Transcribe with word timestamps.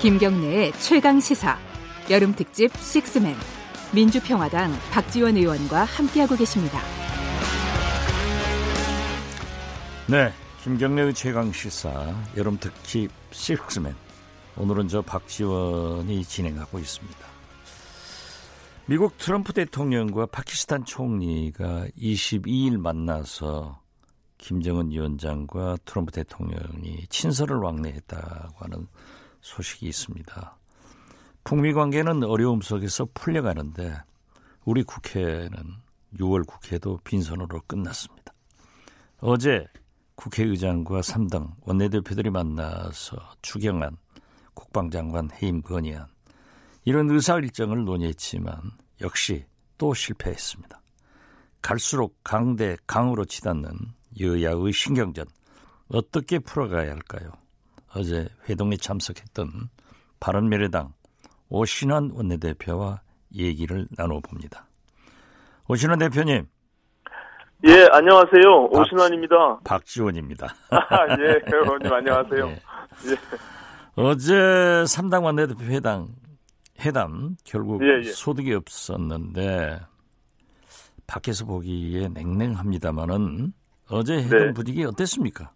김경래의 0.00 0.70
최강 0.74 1.18
시사 1.18 1.58
여름 2.08 2.32
특집 2.32 2.70
식스맨 2.76 3.34
민주평화당 3.92 4.70
박지원 4.92 5.36
의원과 5.36 5.82
함께하고 5.82 6.36
계십니다. 6.36 6.78
네, 10.08 10.32
김경래의 10.62 11.14
최강 11.14 11.50
시사 11.50 12.14
여름 12.36 12.58
특집 12.58 13.10
식스맨 13.32 13.92
오늘은 14.56 14.86
저 14.86 15.02
박지원이 15.02 16.24
진행하고 16.24 16.78
있습니다. 16.78 17.18
미국 18.86 19.18
트럼프 19.18 19.52
대통령과 19.52 20.26
파키스탄 20.26 20.84
총리가 20.84 21.88
22일 21.98 22.78
만나서 22.78 23.80
김정은 24.38 24.92
위원장과 24.92 25.78
트럼프 25.84 26.12
대통령이 26.12 27.08
친서를 27.08 27.56
왕래했다고 27.56 28.54
하는 28.58 28.86
소식이 29.48 29.86
있습니다. 29.86 30.56
북미 31.42 31.72
관계는 31.72 32.24
어려움 32.24 32.60
속에서 32.60 33.06
풀려가는데 33.14 33.96
우리 34.64 34.82
국회는 34.82 35.50
6월 36.14 36.46
국회도 36.46 37.00
빈손으로 37.04 37.62
끝났습니다. 37.66 38.34
어제 39.20 39.66
국회의장과 40.14 41.00
3당 41.00 41.54
원내대표들이 41.62 42.30
만나서 42.30 43.16
추경안, 43.40 43.96
국방장관 44.54 45.30
해임 45.40 45.62
건의안 45.62 46.06
이런 46.84 47.10
의사일정을 47.10 47.84
논의했지만 47.84 48.60
역시 49.00 49.46
또 49.78 49.94
실패했습니다. 49.94 50.80
갈수록 51.62 52.18
강대 52.22 52.76
강으로 52.86 53.24
치닫는 53.24 53.70
여야의 54.20 54.72
신경전 54.72 55.26
어떻게 55.88 56.38
풀어가야 56.38 56.90
할까요? 56.90 57.32
어제 57.94 58.28
회동에 58.48 58.76
참석했던 58.76 59.70
바른미래당 60.20 60.92
오신환 61.48 62.10
원내대표와 62.12 63.00
얘기를 63.34 63.86
나눠봅니다. 63.96 64.66
오신환 65.68 65.98
대표님. 65.98 66.46
예, 67.66 67.88
안녕하세요. 67.90 68.70
박, 68.70 68.80
오신환입니다. 68.80 69.60
박지원입니다. 69.64 70.46
아, 70.70 70.78
예, 71.18 71.40
의원님 71.52 71.92
안녕하세요. 71.92 72.46
예. 72.48 72.52
예. 73.10 73.16
어제 73.96 74.34
3당 74.34 75.24
원내대표 75.24 75.64
회당 75.64 76.08
회담 76.80 77.36
결국 77.44 77.82
예, 77.82 77.98
예. 78.06 78.12
소득이 78.12 78.54
없었는데 78.54 79.80
밖에서 81.06 81.44
보기에 81.46 82.08
냉랭합니다만은 82.08 83.52
어제 83.90 84.22
회담 84.22 84.38
네. 84.46 84.52
분위기 84.52 84.84
어땠습니까? 84.84 85.50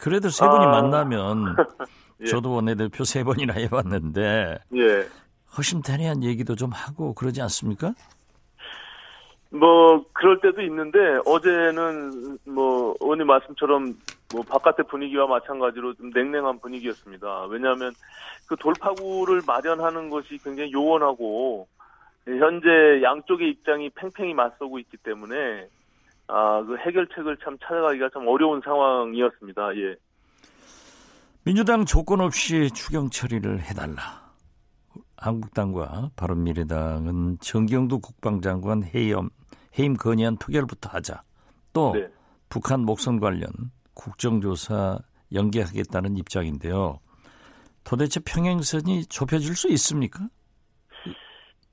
그래도 0.00 0.28
세 0.28 0.46
분이 0.46 0.64
아... 0.64 0.68
만나면 0.68 1.56
예. 2.20 2.26
저도 2.26 2.52
원내대표 2.52 3.04
세 3.04 3.24
번이나 3.24 3.54
해봤는데 3.54 4.58
예. 4.76 5.08
허심탄회한 5.56 6.22
얘기도 6.24 6.54
좀 6.54 6.70
하고 6.72 7.14
그러지 7.14 7.40
않습니까? 7.42 7.94
뭐 9.50 10.04
그럴 10.12 10.40
때도 10.40 10.60
있는데 10.62 10.98
어제는 11.24 12.38
뭐 12.44 12.94
의원님 13.00 13.26
말씀처럼 13.26 13.96
뭐 14.32 14.42
바깥의 14.42 14.86
분위기와 14.88 15.26
마찬가지로 15.26 15.94
좀 15.94 16.10
냉랭한 16.10 16.60
분위기였습니다. 16.60 17.46
왜냐하면 17.46 17.92
그 18.46 18.56
돌파구를 18.56 19.42
마련하는 19.46 20.10
것이 20.10 20.38
굉장히 20.44 20.72
요원하고 20.72 21.66
현재 22.26 23.02
양쪽의 23.02 23.48
입장이 23.50 23.88
팽팽히 23.90 24.34
맞서고 24.34 24.78
있기 24.80 24.98
때문에 24.98 25.68
아, 26.28 26.62
그 26.62 26.76
해결책을 26.76 27.38
참 27.42 27.56
찾아가기가 27.58 28.10
좀 28.10 28.28
어려운 28.28 28.60
상황이었습니다. 28.62 29.76
예. 29.76 29.96
민주당 31.44 31.84
조건 31.84 32.20
없이 32.20 32.70
추경 32.74 33.08
처리를 33.08 33.60
해달라. 33.60 34.28
한국당과 35.16 36.10
바른미래당은 36.16 37.38
정경두 37.40 38.00
국방장관 38.00 38.84
해임, 38.84 39.30
해임 39.78 39.94
건의안 39.94 40.36
투결부터 40.36 40.90
하자. 40.90 41.22
또 41.72 41.92
네. 41.94 42.06
북한 42.48 42.80
목선 42.80 43.18
관련 43.18 43.48
국정조사 43.94 44.98
연계하겠다는 45.32 46.16
입장인데요. 46.16 47.00
도대체 47.84 48.20
평행선이 48.20 49.06
좁혀질 49.06 49.56
수 49.56 49.68
있습니까? 49.68 50.28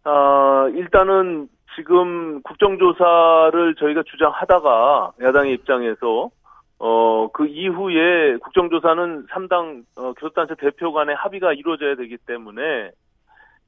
아, 0.05 0.69
일단은 0.73 1.49
지금 1.75 2.41
국정조사를 2.44 3.75
저희가 3.75 4.03
주장하다가 4.03 5.13
야당의 5.22 5.53
입장에서 5.53 6.30
어, 6.80 7.30
그 7.31 7.47
이후에 7.47 8.38
국정조사는 8.38 9.28
3당 9.28 9.84
어, 9.97 10.13
교섭단체 10.13 10.56
대표 10.56 10.94
간의 10.94 11.16
합의가 11.16 11.53
이루어져야 11.53 11.96
되기 11.96 12.18
때문에 12.18 12.91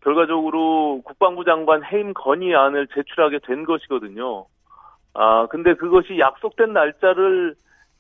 결과적으로 0.02 1.02
국방부 1.04 1.44
장관 1.44 1.84
해임 1.84 2.14
건의안을 2.14 2.88
제출하게 2.94 3.40
된 3.40 3.66
것이거든요. 3.66 4.46
아, 5.14 5.48
근데 5.48 5.74
그것이 5.74 6.20
약속된 6.20 6.74
날짜를 6.74 7.56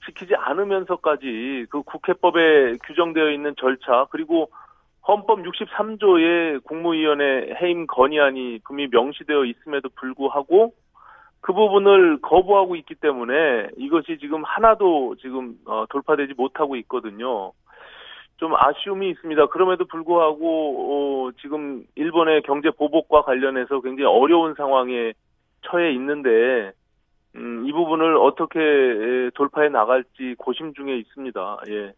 지키지 0.06 0.36
않으면서까지 0.36 1.66
그 1.70 1.82
국회법에 1.82 2.78
규정되어 2.86 3.32
있는 3.32 3.56
절차 3.60 4.06
그리고 4.12 4.50
헌법 5.08 5.40
63조의 5.40 6.64
국무위원회 6.66 7.56
해임 7.62 7.88
건의안이 7.88 8.60
분명히 8.66 8.90
명시되어 8.92 9.46
있음에도 9.46 9.90
불구하고 9.96 10.74
그 11.40 11.54
부분을 11.54 12.20
거부하고 12.22 12.76
있기 12.76 12.96
때문에 12.96 13.70
이것이 13.78 14.18
지금 14.20 14.44
하나도 14.44 15.16
지금 15.22 15.56
어, 15.66 15.86
돌파되지 15.90 16.34
못하고 16.36 16.76
있거든요. 16.78 17.54
좀 18.36 18.54
아쉬움이 18.54 19.10
있습니다. 19.12 19.48
그럼에도 19.48 19.86
불구하고 19.86 21.28
어, 21.30 21.32
지금 21.42 21.86
일본의 21.96 22.42
경제 22.42 22.70
보복과 22.70 23.22
관련해서 23.22 23.80
굉장히 23.82 24.06
어려운 24.06 24.56
상황에 24.56 25.14
처해 25.62 25.94
있는데 25.94 26.74
음, 27.36 27.66
이 27.66 27.72
부분을 27.72 28.18
어떻게 28.18 28.60
돌파해 29.36 29.70
나갈지 29.70 30.36
고심 30.38 30.74
중에 30.74 30.98
있습니다. 30.98 31.60
예. 31.70 31.94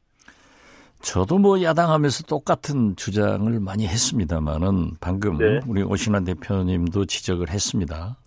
저도 1.01 1.37
뭐 1.37 1.61
야당하면서 1.61 2.23
똑같은 2.23 2.95
주장을 2.95 3.59
많이 3.59 3.87
했습니다만은 3.87 4.97
방금 4.99 5.37
네. 5.37 5.59
우리 5.65 5.81
오신환 5.81 6.25
대표님도 6.25 7.05
지적을 7.05 7.49
했습니다. 7.49 8.17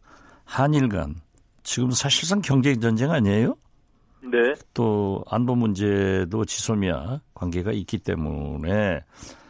한일 0.44 0.88
간 0.88 1.16
지금 1.62 1.90
사실상 1.90 2.40
경제 2.40 2.74
전쟁 2.76 3.10
아니에요? 3.10 3.56
네. 4.22 4.54
또 4.72 5.24
안보 5.28 5.54
문제도 5.54 6.44
지소미아 6.44 7.20
관계가 7.34 7.72
있기 7.72 7.98
때문에 7.98 9.04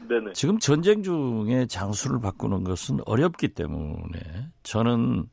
네네. 0.09 0.33
지금 0.35 0.59
전쟁 0.59 1.03
중에 1.03 1.67
장수를 1.67 2.21
바꾸는 2.21 2.65
것은 2.65 3.01
어렵기 3.07 3.49
때문에 3.49 4.19
저는 4.63 5.27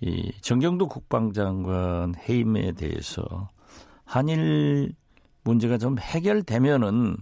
이 0.00 0.32
정경도 0.40 0.88
국방장관 0.88 2.14
해임에 2.28 2.72
대해서 2.72 3.48
한일 4.04 4.94
문제가 5.44 5.78
좀 5.78 5.96
해결되면은 5.98 7.16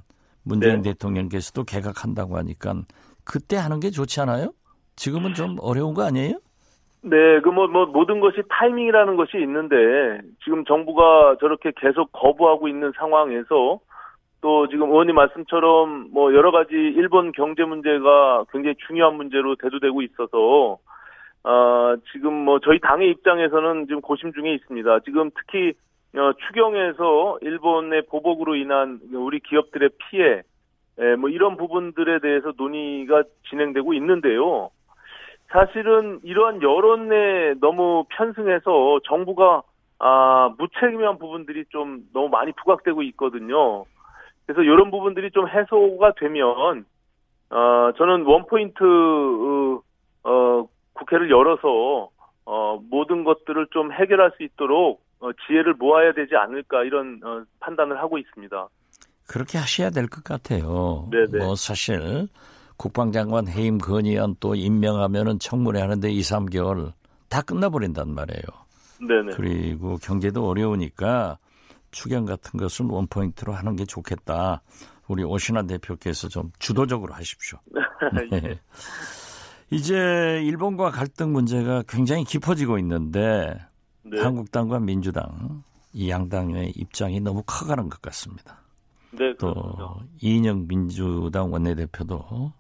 문재인 0.44 0.82
네. 0.82 0.91
대통령께서도 0.91 1.64
개각한다고 1.64 2.36
하니까 2.36 2.75
그때 3.25 3.56
하는 3.56 3.81
게 3.81 3.91
좋지 3.91 4.20
않아요? 4.20 4.53
지금은 4.97 5.34
좀 5.34 5.56
어려운 5.60 5.94
거 5.94 6.03
아니에요? 6.03 6.38
네, 7.03 7.41
그 7.41 7.48
뭐, 7.48 7.66
뭐, 7.66 7.86
모든 7.86 8.20
것이 8.20 8.42
타이밍이라는 8.50 9.16
것이 9.16 9.38
있는데, 9.38 10.20
지금 10.44 10.66
정부가 10.66 11.36
저렇게 11.41 11.72
계속 11.76 12.12
거부하고 12.12 12.69
있는 12.69 12.92
상황에서, 12.94 13.81
또 14.42 14.69
지금 14.69 14.91
의원님 14.91 15.14
말씀처럼 15.14 16.10
뭐 16.12 16.34
여러 16.34 16.50
가지 16.50 16.75
일본 16.75 17.32
경제 17.32 17.64
문제가 17.64 18.44
굉장히 18.52 18.75
중요한 18.87 19.14
문제로 19.14 19.54
대두되고 19.56 20.02
있어서, 20.02 20.78
어, 21.44 21.94
지금 22.12 22.32
뭐 22.34 22.58
저희 22.60 22.78
당의 22.81 23.10
입장에서는 23.10 23.87
지금 23.87 24.00
고심 24.00 24.32
중에 24.32 24.54
있습니다. 24.54 25.00
지금 25.00 25.31
특히 25.34 25.72
어, 25.72 25.75
추경에서 26.12 27.38
일본의 27.41 28.06
보복으로 28.06 28.56
인한 28.56 29.00
우리 29.12 29.40
기업들의 29.40 29.90
피해, 29.99 30.43
예, 31.00 31.14
뭐 31.17 31.31
이런 31.31 31.56
부분들에 31.56 32.19
대해서 32.20 32.52
논의가 32.56 33.23
진행되고 33.49 33.94
있는데요. 33.94 34.70
사실은 35.49 36.20
이러한 36.23 36.62
여론에 36.62 37.55
너무 37.61 38.05
편승해서 38.11 39.00
정부가 39.05 39.62
아, 39.99 40.55
무책임한 40.58 41.19
부분들이 41.19 41.64
좀 41.69 42.05
너무 42.12 42.29
많이 42.29 42.52
부각되고 42.52 43.02
있거든요. 43.02 43.84
그래서 44.46 44.62
이런 44.62 44.90
부분들이 44.90 45.31
좀 45.31 45.46
해소가 45.49 46.14
되면 46.19 46.84
어, 47.50 47.93
저는 47.96 48.25
원포인트 48.25 48.82
어, 48.82 49.82
어, 50.25 50.69
국회를 50.94 51.31
열어서 51.31 52.08
어, 52.46 52.81
모든 52.90 53.25
것들을 53.25 53.67
좀 53.73 53.93
해결할 53.93 54.32
수 54.37 54.43
있도록 54.43 55.00
어, 55.00 55.09
지혜를 55.47 55.75
모아야 55.75 56.12
되지 56.12 56.35
않을까 56.37 56.85
이런 56.85 57.21
어, 57.25 57.44
판단을 57.61 57.99
하고 58.00 58.19
있습니다. 58.19 58.69
그렇게 59.27 59.59
하셔야 59.59 59.91
될 59.91 60.09
것 60.09 60.25
같아요. 60.25 61.09
네네. 61.11 61.44
뭐 61.44 61.55
사실 61.55 62.29
국방장관 62.77 63.47
해임 63.49 63.79
건의안 63.79 64.35
또 64.41 64.55
임명하면은 64.55 65.38
청문회 65.38 65.81
하는데 65.81 66.11
2, 66.11 66.21
3개월 66.21 66.93
다 67.29 67.43
끝나버린단 67.43 68.12
말이에요. 68.15 68.43
네네. 69.06 69.37
그리고 69.37 69.97
경제도 69.99 70.47
어려우니까 70.49 71.38
추경 71.93 72.25
같은 72.25 72.59
것은 72.59 72.87
원포인트로 72.91 73.53
하는 73.53 73.77
게 73.77 73.85
좋겠다. 73.85 74.62
우리 75.09 75.25
오신환 75.25 75.67
대표께서 75.67 76.29
좀 76.29 76.50
주도적으로 76.59 77.12
하십시오. 77.15 77.59
네. 78.31 78.59
이제 79.71 79.94
일본과 80.43 80.91
갈등 80.91 81.32
문제가 81.32 81.82
굉장히 81.88 82.25
깊어지고 82.25 82.79
있는데 82.79 83.56
네. 84.10 84.20
한국당과 84.20 84.80
민주당 84.80 85.62
이 85.92 86.10
양당의 86.10 86.72
입장이 86.76 87.20
너무 87.20 87.42
커가는 87.46 87.88
것 87.88 88.00
같습니다. 88.02 88.60
네, 89.12 89.34
또. 89.38 90.00
이인영 90.20 90.68
민주당 90.68 91.52
원내대표도 91.52 92.52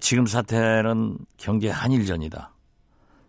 지금 0.00 0.26
사태는 0.26 1.18
경제 1.36 1.68
한일전이다. 1.68 2.52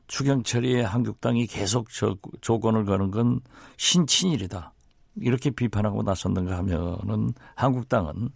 추경처리에 0.07 0.83
한국당이 0.83 1.47
계속 1.47 1.89
저, 1.89 2.15
조건을 2.41 2.85
거는 2.85 3.11
건 3.11 3.41
신친일이다. 3.75 4.73
이렇게 5.17 5.49
비판하고 5.49 6.03
나섰는가 6.03 6.57
하면은 6.57 7.33
한국당은 7.55 8.29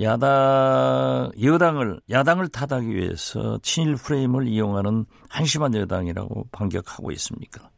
야당 0.00 1.30
여당을 1.42 2.00
야당을 2.10 2.48
타다기 2.48 2.88
위해서 2.94 3.58
친일 3.62 3.94
프레임을 3.96 4.48
이용하는 4.48 5.04
한심한 5.28 5.74
여당이라고 5.74 6.46
반격하고 6.50 7.10
있습니까? 7.12 7.68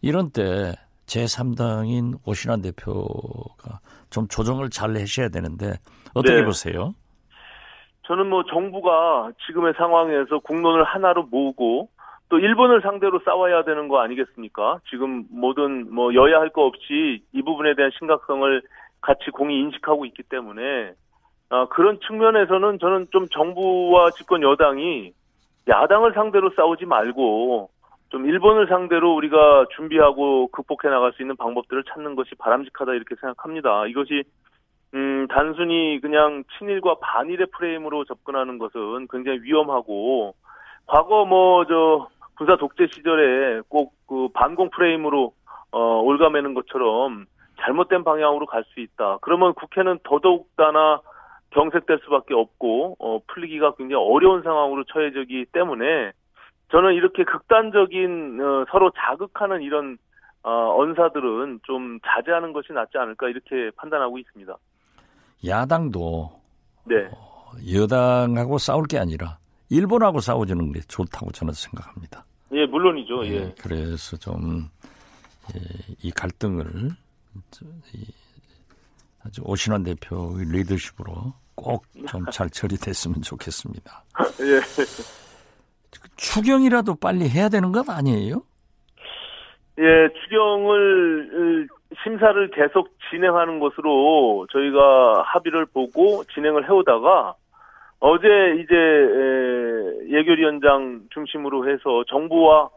이런 0.00 0.30
때 0.30 0.74
제3당인 1.06 2.18
오신환 2.26 2.62
대표가 2.62 3.78
좀 4.10 4.26
조정을 4.28 4.70
잘 4.70 4.96
하셔야 4.96 5.28
되는데 5.28 5.74
어떻게 6.14 6.36
네. 6.36 6.44
보세요? 6.44 6.94
저는 8.06 8.28
뭐 8.28 8.42
정부가 8.44 9.30
지금의 9.46 9.74
상황에서 9.76 10.40
국론을 10.40 10.82
하나로 10.82 11.24
모으고 11.30 11.88
또 12.28 12.38
일본을 12.38 12.80
상대로 12.82 13.20
싸워야 13.24 13.62
되는 13.62 13.86
거 13.86 14.00
아니겠습니까? 14.00 14.80
지금 14.90 15.24
모든 15.30 15.94
뭐 15.94 16.12
여야 16.14 16.40
할 16.40 16.50
거 16.50 16.64
없이 16.64 17.22
이 17.32 17.42
부분에 17.42 17.74
대한 17.76 17.92
심각성을 17.98 18.62
같이 19.00 19.30
공히 19.30 19.60
인식하고 19.60 20.06
있기 20.06 20.24
때문에 20.24 20.94
아, 21.52 21.66
그런 21.66 22.00
측면에서는 22.00 22.78
저는 22.78 23.08
좀 23.10 23.28
정부와 23.28 24.10
집권 24.12 24.42
여당이 24.42 25.12
야당을 25.68 26.14
상대로 26.14 26.50
싸우지 26.56 26.86
말고 26.86 27.68
좀 28.08 28.26
일본을 28.26 28.68
상대로 28.68 29.14
우리가 29.14 29.66
준비하고 29.76 30.48
극복해 30.48 30.88
나갈 30.88 31.12
수 31.12 31.22
있는 31.22 31.36
방법들을 31.36 31.84
찾는 31.84 32.14
것이 32.16 32.34
바람직하다 32.36 32.94
이렇게 32.94 33.14
생각합니다. 33.20 33.86
이것이 33.86 34.24
음, 34.94 35.26
단순히 35.28 36.00
그냥 36.00 36.42
친일과 36.58 36.96
반일의 37.00 37.46
프레임으로 37.56 38.04
접근하는 38.04 38.58
것은 38.58 39.08
굉장히 39.10 39.40
위험하고 39.42 40.34
과거 40.86 41.24
뭐 41.26 41.64
저 41.66 42.08
군사 42.36 42.56
독재 42.56 42.88
시절에 42.94 43.60
꼭 43.68 43.92
그 44.12 44.28
반공 44.34 44.68
프레임으로 44.68 45.32
어 45.70 45.78
올가매는 46.00 46.52
것처럼 46.52 47.24
잘못된 47.62 48.04
방향으로 48.04 48.44
갈 48.44 48.62
수 48.74 48.80
있다. 48.80 49.16
그러면 49.22 49.54
국회는 49.54 50.00
더더욱 50.04 50.48
다나 50.56 51.00
경색될 51.52 52.00
수밖에 52.04 52.34
없고 52.34 52.96
어, 52.98 53.20
풀리기가 53.26 53.74
굉장히 53.76 54.04
어려운 54.04 54.42
상황으로 54.42 54.84
처해지기 54.84 55.46
때문에 55.52 56.12
저는 56.70 56.94
이렇게 56.94 57.24
극단적인 57.24 58.40
어, 58.40 58.64
서로 58.70 58.90
자극하는 58.96 59.62
이런 59.62 59.98
어, 60.42 60.50
언사들은 60.80 61.60
좀 61.64 62.00
자제하는 62.04 62.52
것이 62.52 62.72
낫지 62.72 62.98
않을까 62.98 63.28
이렇게 63.28 63.70
판단하고 63.76 64.18
있습니다. 64.18 64.56
야당도 65.46 66.30
네. 66.84 67.04
어, 67.06 67.52
여당하고 67.72 68.58
싸울 68.58 68.86
게 68.86 68.98
아니라 68.98 69.38
일본하고 69.70 70.20
싸워주는 70.20 70.72
게 70.72 70.80
좋다고 70.80 71.30
저는 71.32 71.52
생각합니다. 71.52 72.24
예, 72.52 72.66
물론이죠. 72.66 73.24
예. 73.26 73.30
예 73.30 73.54
그래서 73.60 74.16
좀이 74.16 74.64
예, 76.04 76.10
갈등을 76.10 76.90
이, 77.94 78.06
아주 79.24 79.42
오신환 79.44 79.84
대표의 79.84 80.46
리더십으로 80.50 81.32
꼭 81.54 81.82
좀 82.08 82.24
잘 82.30 82.48
처리됐으면 82.50 83.22
좋겠습니다. 83.22 84.04
예. 84.40 84.60
추경이라도 86.16 86.96
빨리 86.96 87.28
해야 87.28 87.48
되는 87.48 87.72
것 87.72 87.88
아니에요? 87.88 88.42
예, 89.78 90.08
추경을 90.22 91.68
심사를 92.02 92.50
계속 92.50 92.88
진행하는 93.10 93.58
것으로 93.60 94.46
저희가 94.52 95.22
합의를 95.26 95.66
보고 95.66 96.24
진행을 96.34 96.68
해오다가 96.68 97.34
어제 98.00 98.26
이제 98.58 98.74
예결위원장 100.10 101.02
중심으로 101.10 101.70
해서 101.70 102.04
정부와 102.08 102.68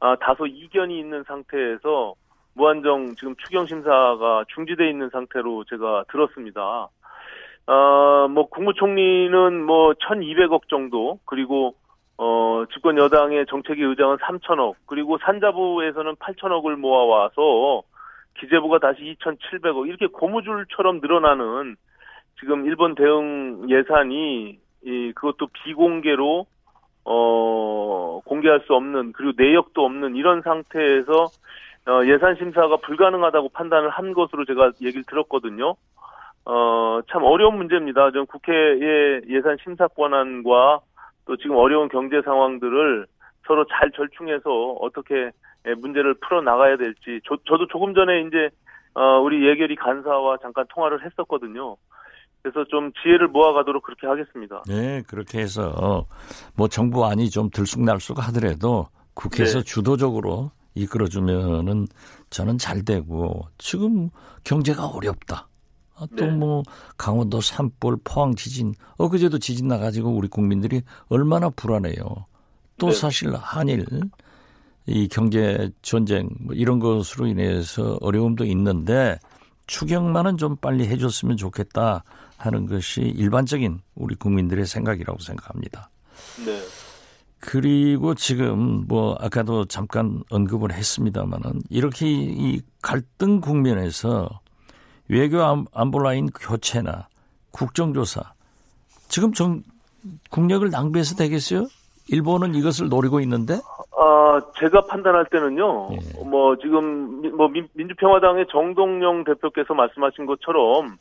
아, 0.00 0.16
다소 0.16 0.46
이견이 0.46 0.98
있는 0.98 1.22
상태에서 1.28 2.14
무한정 2.54 3.14
지금 3.14 3.34
추경 3.36 3.66
심사가 3.66 4.44
중지돼 4.48 4.90
있는 4.90 5.08
상태로 5.10 5.64
제가 5.64 6.04
들었습니다. 6.10 6.88
어, 7.66 8.28
뭐 8.28 8.48
국무총리는 8.48 9.62
뭐 9.64 9.92
1,200억 9.92 10.68
정도 10.68 11.18
그리고 11.24 11.74
어, 12.18 12.64
집권 12.72 12.98
여당의 12.98 13.46
정책위 13.46 13.82
의장은 13.82 14.18
3천억, 14.18 14.74
그리고 14.86 15.18
산자부에서는 15.18 16.14
8천억을 16.16 16.76
모아와서 16.76 17.82
기재부가 18.38 18.78
다시 18.78 19.16
2,700억, 19.20 19.88
이렇게 19.88 20.06
고무줄처럼 20.06 21.00
늘어나는 21.00 21.76
지금 22.38 22.64
일본 22.66 22.94
대응 22.94 23.68
예산이, 23.68 24.58
이, 24.84 25.12
그것도 25.14 25.48
비공개로, 25.52 26.46
어, 27.04 28.20
공개할 28.24 28.60
수 28.66 28.74
없는, 28.74 29.12
그리고 29.12 29.32
내역도 29.36 29.84
없는 29.84 30.14
이런 30.14 30.42
상태에서, 30.42 31.26
어, 31.88 32.06
예산 32.06 32.36
심사가 32.36 32.76
불가능하다고 32.76 33.48
판단을 33.48 33.90
한 33.90 34.12
것으로 34.12 34.44
제가 34.44 34.70
얘기를 34.80 35.02
들었거든요. 35.04 35.74
어, 36.44 37.00
참 37.10 37.22
어려운 37.22 37.56
문제입니다. 37.56 38.10
좀 38.10 38.26
국회의 38.26 39.22
예산 39.28 39.56
심사 39.62 39.86
권한과 39.88 40.80
또 41.26 41.36
지금 41.36 41.56
어려운 41.56 41.88
경제 41.88 42.20
상황들을 42.22 43.06
서로 43.46 43.64
잘 43.66 43.90
절충해서 43.92 44.50
어떻게 44.80 45.30
예, 45.66 45.74
문제를 45.74 46.14
풀어 46.14 46.42
나가야 46.42 46.76
될지 46.76 47.20
저, 47.24 47.36
저도 47.46 47.66
조금 47.68 47.94
전에 47.94 48.22
이제 48.22 48.50
어, 48.94 49.20
우리 49.20 49.46
예결위 49.46 49.76
간사와 49.76 50.38
잠깐 50.42 50.66
통화를 50.68 51.04
했었거든요. 51.04 51.76
그래서 52.42 52.64
좀 52.64 52.92
지혜를 53.00 53.28
모아가도록 53.28 53.84
그렇게 53.84 54.06
하겠습니다. 54.08 54.62
네, 54.66 55.02
그렇게 55.06 55.38
해서 55.38 56.06
뭐 56.56 56.66
정부안이 56.66 57.30
좀 57.30 57.48
들쑥날쑥 57.50 58.18
하더라도 58.26 58.88
국회에서 59.14 59.60
네. 59.60 59.64
주도적으로 59.64 60.50
이끌어주면은 60.74 61.86
저는 62.30 62.58
잘 62.58 62.84
되고 62.84 63.42
지금 63.58 64.08
경제가 64.44 64.86
어렵다. 64.86 65.46
아, 66.02 66.06
또뭐 66.16 66.62
네. 66.66 66.72
강원도 66.96 67.40
산불, 67.40 67.98
포항 68.04 68.34
지진, 68.34 68.74
엊그제도 68.96 69.38
지진 69.38 69.68
나가지고 69.68 70.10
우리 70.10 70.28
국민들이 70.28 70.82
얼마나 71.08 71.48
불안해요. 71.50 72.26
또 72.78 72.88
네. 72.88 72.92
사실 72.92 73.34
한일 73.34 73.86
이 74.86 75.06
경제 75.08 75.70
전쟁 75.82 76.28
뭐 76.40 76.54
이런 76.54 76.80
것으로 76.80 77.26
인해서 77.26 77.98
어려움도 78.00 78.44
있는데 78.46 79.18
추경만은 79.66 80.38
좀 80.38 80.56
빨리 80.56 80.86
해줬으면 80.88 81.36
좋겠다 81.36 82.02
하는 82.36 82.66
것이 82.66 83.00
일반적인 83.00 83.80
우리 83.94 84.16
국민들의 84.16 84.66
생각이라고 84.66 85.20
생각합니다. 85.20 85.88
네. 86.44 86.60
그리고 87.38 88.14
지금 88.14 88.86
뭐 88.86 89.16
아까도 89.20 89.64
잠깐 89.64 90.22
언급을 90.30 90.72
했습니다마는 90.72 91.62
이렇게 91.70 92.06
이 92.08 92.60
갈등 92.80 93.40
국면에서 93.40 94.28
외교 95.08 95.38
안보라인 95.74 96.30
교체나 96.30 97.08
국정조사 97.50 98.22
지금 99.08 99.32
정, 99.32 99.62
국력을 100.30 100.68
낭비해서 100.70 101.16
되겠어요? 101.16 101.66
일본은 102.08 102.54
이것을 102.54 102.88
노리고 102.88 103.20
있는데? 103.20 103.54
아, 103.96 104.40
제가 104.58 104.86
판단할 104.86 105.26
때는요. 105.26 105.90
예. 105.92 106.24
뭐 106.24 106.56
지금 106.56 107.36
뭐 107.36 107.48
민주평화당의 107.74 108.46
정동영 108.50 109.24
대표께서 109.24 109.74
말씀하신 109.74 110.26
것처럼 110.26 110.96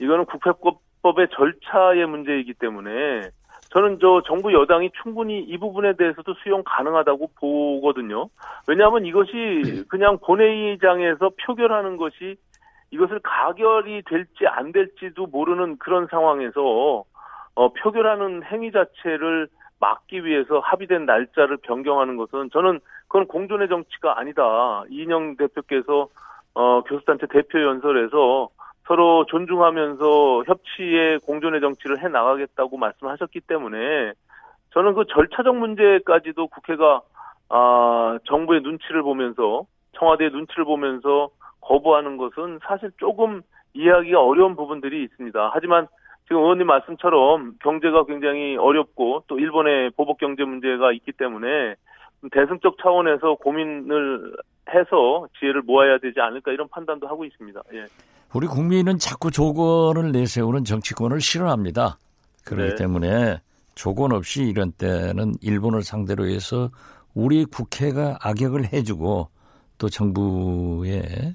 이거는 0.00 0.24
국회법의 0.24 1.28
절차의 1.36 2.06
문제이기 2.06 2.54
때문에 2.54 3.30
저는 3.72 3.98
저 4.00 4.22
정부 4.26 4.52
여당이 4.52 4.90
충분히 5.02 5.40
이 5.40 5.56
부분에 5.58 5.94
대해서도 5.96 6.34
수용 6.42 6.62
가능하다고 6.64 7.30
보거든요. 7.38 8.28
왜냐하면 8.66 9.06
이것이 9.06 9.30
예. 9.66 9.82
그냥 9.88 10.18
본회의장에서 10.18 11.30
표결하는 11.46 11.96
것이 11.96 12.36
이것을 12.90 13.20
가결이 13.22 14.02
될지 14.06 14.46
안 14.46 14.72
될지도 14.72 15.26
모르는 15.26 15.78
그런 15.78 16.06
상황에서 16.10 17.04
어, 17.54 17.72
표결하는 17.72 18.42
행위 18.44 18.72
자체를 18.72 19.48
막기 19.80 20.24
위해서 20.24 20.58
합의된 20.60 21.06
날짜를 21.06 21.56
변경하는 21.58 22.16
것은 22.16 22.50
저는 22.52 22.80
그건 23.08 23.26
공존의 23.26 23.68
정치가 23.68 24.18
아니다. 24.18 24.84
이인영 24.90 25.36
대표께서 25.36 26.08
어, 26.54 26.82
교수단체 26.82 27.26
대표 27.26 27.62
연설에서 27.62 28.48
서로 28.86 29.24
존중하면서 29.26 30.44
협치의 30.46 31.20
공존의 31.20 31.60
정치를 31.60 32.02
해 32.02 32.08
나가겠다고 32.08 32.76
말씀하셨기 32.76 33.40
때문에 33.40 34.12
저는 34.72 34.94
그 34.94 35.04
절차적 35.06 35.56
문제까지도 35.56 36.48
국회가 36.48 37.00
아, 37.48 38.18
정부의 38.24 38.62
눈치를 38.62 39.02
보면서 39.02 39.64
청와대의 39.92 40.30
눈치를 40.30 40.64
보면서 40.64 41.30
거부하는 41.60 42.16
것은 42.16 42.60
사실 42.66 42.90
조금 42.98 43.42
이해하기가 43.74 44.22
어려운 44.22 44.56
부분들이 44.56 45.04
있습니다. 45.04 45.50
하지만 45.52 45.86
지금 46.24 46.42
의원님 46.42 46.66
말씀처럼 46.66 47.56
경제가 47.62 48.04
굉장히 48.04 48.56
어렵고 48.56 49.24
또 49.26 49.38
일본의 49.38 49.90
보복 49.96 50.18
경제 50.18 50.44
문제가 50.44 50.92
있기 50.92 51.12
때문에 51.12 51.74
대승적 52.32 52.76
차원에서 52.82 53.36
고민을 53.36 54.36
해서 54.72 55.26
지혜를 55.38 55.62
모아야 55.62 55.98
되지 55.98 56.20
않을까 56.20 56.52
이런 56.52 56.68
판단도 56.68 57.08
하고 57.08 57.24
있습니다. 57.24 57.60
예. 57.74 57.84
우리 58.34 58.46
국민은 58.46 58.98
자꾸 58.98 59.30
조건을 59.30 60.12
내세우는 60.12 60.64
정치권을 60.64 61.20
싫어합니다. 61.20 61.98
그렇기 62.44 62.70
네. 62.70 62.74
때문에 62.76 63.38
조건 63.74 64.12
없이 64.12 64.44
이런 64.44 64.70
때는 64.72 65.34
일본을 65.42 65.82
상대로 65.82 66.26
해서 66.26 66.70
우리 67.14 67.44
국회가 67.44 68.18
악역을 68.22 68.72
해주고 68.72 69.28
또 69.78 69.88
정부의 69.88 71.34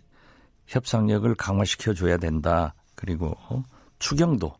협상력을 0.67 1.33
강화시켜 1.35 1.93
줘야 1.93 2.17
된다. 2.17 2.73
그리고 2.95 3.35
추경도 3.99 4.53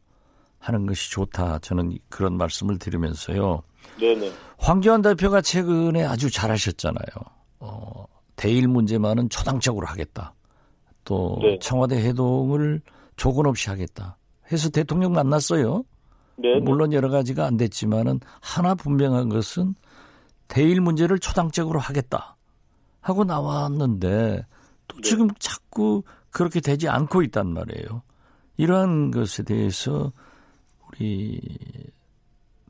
하는 0.59 0.85
것이 0.85 1.11
좋다. 1.11 1.59
저는 1.59 1.97
그런 2.09 2.37
말씀을 2.37 2.79
드리면서요. 2.79 3.61
네네. 3.99 4.31
황교안 4.57 5.01
대표가 5.01 5.41
최근에 5.41 6.03
아주 6.03 6.29
잘하셨잖아요. 6.31 7.05
어, 7.59 8.05
대일 8.35 8.67
문제만은 8.67 9.29
초당적으로 9.29 9.85
하겠다. 9.87 10.33
또 11.03 11.37
네. 11.41 11.57
청와대 11.59 11.97
회동을 11.97 12.81
조건 13.15 13.45
없이 13.45 13.69
하겠다. 13.69 14.17
해서 14.51 14.69
대통령 14.69 15.13
만났어요. 15.13 15.83
네. 16.37 16.59
물론 16.59 16.91
여러 16.93 17.09
가지가 17.09 17.45
안 17.45 17.57
됐지만은 17.57 18.19
하나 18.41 18.75
분명한 18.75 19.29
것은 19.29 19.75
대일 20.47 20.81
문제를 20.81 21.19
초당적으로 21.19 21.79
하겠다 21.79 22.35
하고 23.01 23.23
나왔는데 23.23 24.45
또 24.87 24.97
네. 24.97 25.01
지금 25.01 25.27
자꾸 25.39 26.03
그렇게 26.31 26.59
되지 26.59 26.87
않고 26.89 27.21
있단 27.23 27.53
말이에요. 27.53 28.01
이러한 28.57 29.11
것에 29.11 29.43
대해서 29.43 30.11
우리 30.87 31.39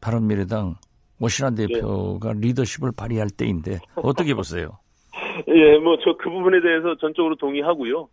바른미래당 0.01 0.75
오신환 1.19 1.55
네. 1.55 1.67
대표가 1.67 2.33
네. 2.33 2.39
리더십을 2.47 2.91
발휘할 2.97 3.29
때인데 3.29 3.79
어떻게 3.95 4.33
보세요? 4.33 4.77
예, 5.47 5.77
뭐 5.79 5.97
저 5.97 6.15
그 6.17 6.29
부분에 6.29 6.61
대해서 6.61 6.95
전적으로 6.97 7.35
동의하고요. 7.35 8.09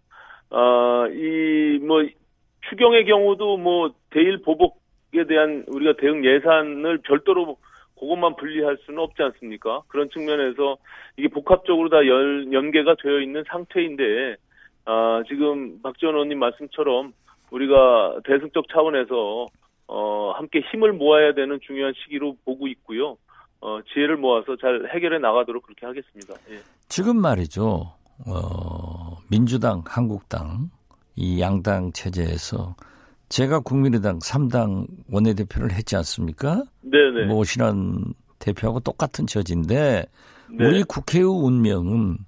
아, 0.50 1.06
이 1.12 1.78
뭐 1.84 2.02
추경의 2.70 3.06
경우도 3.06 3.56
뭐 3.58 3.92
대일 4.10 4.40
보복에 4.42 5.26
대한 5.28 5.64
우리가 5.68 5.94
대응 6.00 6.24
예산을 6.24 6.98
별도로 7.04 7.56
그것만 8.02 8.34
분리할 8.34 8.78
수는 8.84 8.98
없지 8.98 9.22
않습니까? 9.22 9.82
그런 9.86 10.10
측면에서 10.10 10.76
이게 11.16 11.28
복합적으로 11.28 11.88
다 11.88 11.98
연, 12.08 12.52
연계가 12.52 12.96
되어 13.00 13.20
있는 13.20 13.44
상태인데 13.46 14.34
아, 14.86 15.22
지금 15.28 15.80
박지원 15.82 16.16
의원님 16.16 16.40
말씀처럼 16.40 17.12
우리가 17.52 18.18
대승적 18.24 18.64
차원에서 18.72 19.46
어, 19.86 20.32
함께 20.32 20.60
힘을 20.72 20.92
모아야 20.94 21.32
되는 21.34 21.60
중요한 21.64 21.92
시기로 22.02 22.36
보고 22.44 22.66
있고요. 22.66 23.18
어, 23.60 23.78
지혜를 23.92 24.16
모아서 24.16 24.56
잘 24.56 24.90
해결해 24.92 25.20
나가도록 25.20 25.62
그렇게 25.62 25.86
하겠습니다. 25.86 26.34
예. 26.50 26.58
지금 26.88 27.20
말이죠. 27.20 27.92
어, 28.26 29.16
민주당, 29.30 29.84
한국당 29.86 30.70
이 31.14 31.40
양당 31.40 31.92
체제에서 31.92 32.74
제가 33.32 33.60
국민의당 33.60 34.18
3당 34.18 34.86
원내대표를 35.10 35.72
했지 35.72 35.96
않습니까? 35.96 36.64
네네. 36.82 37.28
뭐 37.28 37.38
오신환 37.38 38.12
대표하고 38.38 38.80
똑같은 38.80 39.26
처지인데 39.26 40.04
네. 40.50 40.66
우리 40.66 40.82
국회의 40.82 41.24
운명은 41.24 42.18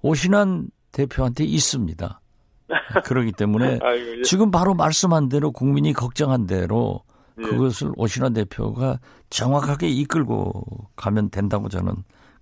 오신환 0.00 0.70
대표한테 0.92 1.44
있습니다. 1.44 2.20
그러기 3.04 3.32
때문에 3.32 3.78
아이고, 3.82 4.18
예. 4.20 4.22
지금 4.22 4.50
바로 4.50 4.72
말씀한 4.72 5.28
대로 5.28 5.52
국민이 5.52 5.92
걱정한 5.92 6.46
대로 6.46 7.02
예. 7.38 7.42
그것을 7.42 7.92
오신환 7.96 8.32
대표가 8.32 9.00
정확하게 9.28 9.88
이끌고 9.88 10.64
가면 10.96 11.28
된다고 11.28 11.68
저는 11.68 11.92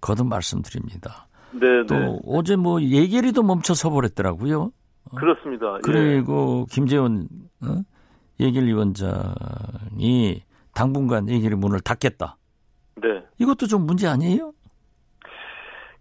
거듭 0.01 0.29
말씀드립니다. 0.29 1.27
네, 1.51 1.85
또 1.89 1.95
네. 1.97 2.21
어제 2.25 2.55
뭐 2.55 2.81
예결위도 2.81 3.43
멈춰 3.43 3.75
서 3.75 3.91
버렸더라고요. 3.91 4.71
그렇습니다. 5.17 5.75
예. 5.75 5.81
그리고 5.83 6.67
예. 6.71 6.73
김재원 6.73 7.27
어? 7.63 7.83
예결위원장이 8.41 10.43
당분간 10.75 11.29
예결위 11.29 11.57
문을 11.57 11.81
닫겠다. 11.81 12.37
네. 12.97 13.25
이것도 13.39 13.67
좀 13.67 13.87
문제 13.87 14.07
아니에요? 14.07 14.53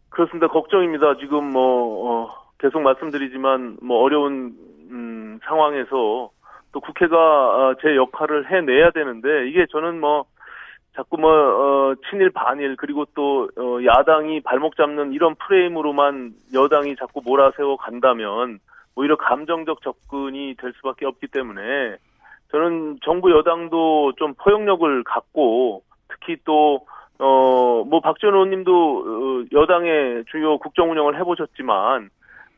그렇습니다. 0.09 0.47
걱정입니다. 0.47 1.17
지금 1.17 1.49
뭐 1.49 2.09
어, 2.09 2.45
계속 2.59 2.81
말씀드리지만 2.81 3.77
뭐 3.81 4.01
어려운 4.01 4.55
음, 4.89 5.39
상황에서 5.45 6.31
또 6.71 6.79
국회가 6.79 7.17
어, 7.17 7.75
제 7.81 7.95
역할을 7.95 8.51
해내야 8.51 8.91
되는데 8.91 9.49
이게 9.49 9.65
저는 9.69 9.99
뭐 9.99 10.25
자꾸 10.95 11.17
뭐 11.17 11.31
어, 11.31 11.95
친일 12.09 12.31
반일 12.31 12.77
그리고 12.77 13.05
또 13.13 13.49
어, 13.57 13.83
야당이 13.83 14.41
발목 14.41 14.77
잡는 14.77 15.11
이런 15.11 15.35
프레임으로만 15.35 16.33
여당이 16.53 16.95
자꾸 16.95 17.21
몰아세워 17.23 17.75
간다면 17.77 18.59
오히려 18.95 19.17
감정적 19.17 19.81
접근이 19.81 20.55
될 20.57 20.73
수밖에 20.77 21.05
없기 21.05 21.27
때문에 21.27 21.97
저는 22.55 22.99
정부 23.03 23.31
여당도 23.31 24.13
좀 24.15 24.33
포용력을 24.35 25.03
갖고 25.03 25.83
특히 26.07 26.37
또 26.45 26.85
어, 27.19 27.83
뭐, 27.85 28.01
박지원 28.01 28.33
의원님도, 28.33 28.73
어, 28.73 29.45
여당의 29.53 30.25
주요 30.29 30.57
국정 30.57 30.91
운영을 30.91 31.17
해보셨지만, 31.17 32.09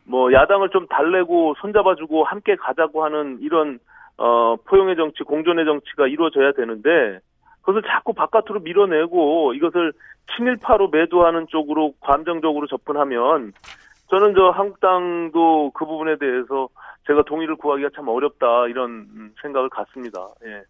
뭐 0.04 0.34
야당을 0.34 0.70
좀 0.70 0.88
달래고 0.88 1.56
손잡아주고 1.62 2.24
함께 2.24 2.56
가자고 2.56 3.04
하는 3.04 3.38
이런 3.42 3.80
어 4.18 4.56
포용의 4.66 4.96
정치, 4.96 5.24
공존의 5.24 5.66
정치가 5.66 6.08
이루어져야 6.08 6.54
되는데 6.54 7.20
그것을 7.62 7.84
자꾸 7.84 8.14
바깥으로 8.14 8.62
밀어내고 8.62 9.54
이것을 9.54 9.94
친일파로 10.36 10.88
매도하는 10.88 11.46
쪽으로 11.50 11.94
감정적으로 12.02 12.66
접근하면 12.66 13.52
저는 14.10 14.34
저 14.36 14.50
한국당도 14.50 15.72
그 15.72 15.86
부분에 15.86 16.18
대해서 16.18 16.70
제가 17.08 17.24
동의를 17.24 17.56
구하기가 17.58 17.90
참 17.96 18.08
어렵다 18.08 18.68
이런 18.68 19.34
생각을 19.42 19.70
갖습니다. 19.70 20.28
예. 20.46 20.64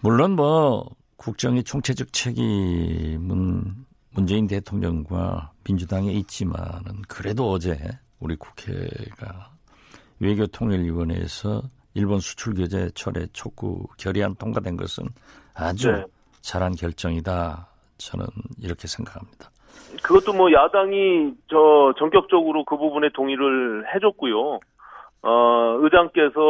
물론 0.00 0.32
뭐 0.32 0.86
국정의 1.16 1.64
총체적 1.64 2.12
책임은 2.12 3.74
문재인 4.10 4.46
대통령과 4.46 5.52
민주당에 5.64 6.12
있지만은 6.12 7.02
그래도 7.08 7.50
어제 7.50 7.76
우리 8.20 8.36
국회가 8.36 9.50
외교통일위원회에서 10.20 11.62
일본 11.94 12.20
수출 12.20 12.54
규제 12.54 12.90
철회 12.94 13.26
촉구 13.32 13.86
결의안 13.96 14.34
통과된 14.36 14.76
것은 14.76 15.04
아주 15.54 15.90
네. 15.90 16.04
잘한 16.40 16.74
결정이다. 16.74 17.68
저는 17.98 18.26
이렇게 18.60 18.86
생각합니다. 18.88 19.50
그것도 20.02 20.32
뭐 20.32 20.52
야당이 20.52 21.34
저 21.48 21.94
전격적으로 21.98 22.64
그 22.64 22.76
부분에 22.76 23.08
동의를 23.14 23.84
해줬고요. 23.94 24.60
어, 25.22 25.78
의장께서 25.80 26.40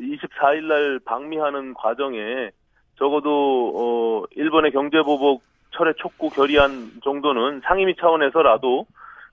24일 0.00 0.64
날 0.64 1.00
방미하는 1.04 1.74
과정에 1.74 2.50
적어도 2.98 3.72
어, 3.74 4.24
일본의 4.36 4.72
경제보복 4.72 5.42
철회 5.70 5.92
촉구 5.94 6.30
결의안 6.30 6.90
정도는 7.04 7.62
상임위 7.64 7.96
차원에서라도 7.96 8.86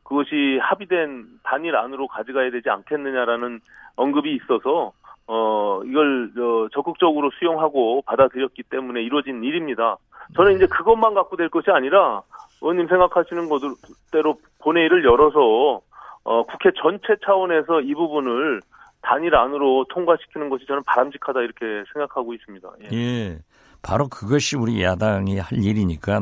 그것이 0.04 0.60
합의된 0.62 1.26
단일 1.44 1.76
안으로 1.76 2.08
가져가야 2.08 2.52
되지 2.52 2.70
않겠느냐라는 2.70 3.60
언급이 3.96 4.36
있어서 4.36 4.94
어 5.28 5.82
이걸 5.86 6.32
어, 6.38 6.68
적극적으로 6.72 7.32
수용하고 7.40 8.04
받아들였기 8.06 8.64
때문에 8.64 9.02
이루어진 9.02 9.44
일입니다. 9.44 9.98
저는 10.36 10.56
이제 10.56 10.68
그것만 10.68 11.16
갖고 11.16 11.36
될 11.36 11.50
것이 11.50 11.72
아니라 11.72 12.22
의원님 12.66 12.88
생각하시는 12.88 13.48
것대로 13.48 14.40
본회의를 14.60 15.06
열어서 15.06 15.82
어 16.24 16.44
국회 16.46 16.72
전체 16.82 17.16
차원에서 17.24 17.82
이 17.82 17.94
부분을 17.94 18.60
단일 19.02 19.36
안으로 19.36 19.86
통과시키는 19.90 20.50
것이 20.50 20.66
저는 20.66 20.82
바람직하다 20.84 21.42
이렇게 21.42 21.84
생각하고 21.94 22.34
있습니다. 22.34 22.68
예. 22.92 22.98
예. 22.98 23.40
바로 23.84 24.08
그것이 24.08 24.56
우리 24.56 24.82
야당이 24.82 25.38
할 25.38 25.64
일이니까 25.64 26.22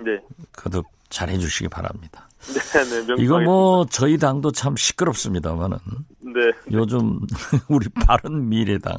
네. 0.00 0.18
거듭 0.52 0.84
잘 1.08 1.28
해 1.28 1.38
주시기 1.38 1.68
바랍니다. 1.68 2.28
네, 2.40 3.06
네, 3.06 3.22
이거 3.22 3.40
뭐 3.40 3.84
저희 3.86 4.18
당도 4.18 4.50
참 4.52 4.76
시끄럽습니다만은 4.76 5.78
네. 6.20 6.52
요즘 6.72 7.20
우리 7.68 7.88
바른 8.06 8.48
미래당 8.48 8.96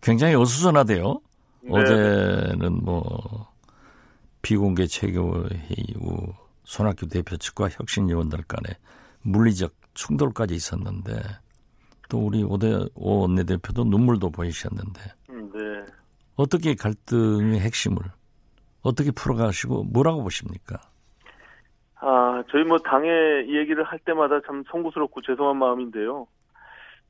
굉장히 0.00 0.34
어수선하대요. 0.34 1.20
네. 1.62 1.78
어제는 1.78 2.80
뭐 2.82 3.49
비공개 4.42 4.84
후 4.84 6.32
손학규 6.64 7.08
대표 7.08 7.36
측과 7.36 7.68
혁신 7.68 8.08
의원들 8.08 8.44
간에 8.48 8.76
물리적 9.22 9.72
충돌까지 9.94 10.54
있었는데 10.54 11.12
또 12.08 12.18
우리 12.18 12.42
오대 12.42 12.72
오 12.94 13.20
원내대표도 13.20 13.84
눈물도 13.84 14.30
보이셨는데 14.30 15.00
네. 15.28 15.86
어떻게 16.36 16.74
갈등의 16.74 17.60
핵심을 17.60 17.98
어떻게 18.82 19.10
풀어가시고 19.10 19.84
뭐라고 19.84 20.22
보십니까? 20.22 20.80
아, 21.96 22.42
저희 22.50 22.64
뭐 22.64 22.78
당의 22.78 23.54
얘기를 23.54 23.84
할 23.84 23.98
때마다 24.00 24.40
참 24.46 24.64
송구스럽고 24.70 25.20
죄송한 25.20 25.58
마음인데요. 25.58 26.26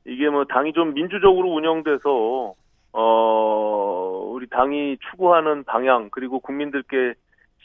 이게 0.05 0.29
뭐 0.29 0.43
당이 0.45 0.73
좀 0.73 0.93
민주적으로 0.93 1.49
운영돼서 1.53 2.53
어 2.93 4.29
우리 4.33 4.47
당이 4.47 4.97
추구하는 5.09 5.63
방향 5.63 6.09
그리고 6.11 6.39
국민들께 6.39 7.13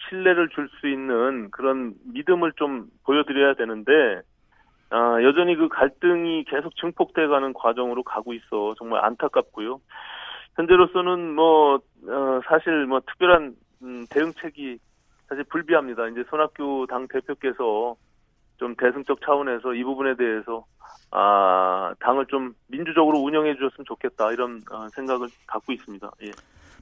신뢰를 0.09 0.49
줄 0.50 0.68
수 0.80 0.88
있는 0.88 1.50
그런 1.50 1.95
믿음을 2.12 2.52
좀 2.56 2.87
보여드려야 3.04 3.54
되는데 3.54 4.23
아, 4.90 5.23
여전히 5.23 5.56
그 5.56 5.68
갈등이 5.68 6.45
계속 6.45 6.76
증폭돼가는 6.76 7.52
과정으로 7.54 8.02
가고 8.02 8.35
있어 8.35 8.75
정말 8.78 9.04
안타깝고요. 9.04 9.80
현재로서는 10.54 11.35
뭐 11.35 11.76
어, 11.76 12.40
사실 12.49 12.87
뭐 12.87 13.00
특별한 13.00 13.54
음, 13.83 14.06
대응책이 14.11 14.78
사실 15.28 15.45
불비합니다. 15.45 16.09
이제 16.09 16.25
손학규 16.30 16.87
당 16.88 17.09
대표께서 17.09 17.97
좀 18.59 18.75
대승적 18.76 19.21
차원에서 19.23 19.75
이 19.75 19.83
부분에 19.83 20.14
대해서 20.14 20.64
아 21.11 21.95
당을 22.01 22.27
좀 22.27 22.55
민주적으로 22.67 23.19
운영해 23.19 23.55
주셨으면 23.55 23.85
좋겠다 23.87 24.33
이런 24.33 24.63
어, 24.71 24.89
생각을 24.95 25.29
갖고 25.47 25.73
있습니다. 25.73 26.11
예. 26.25 26.31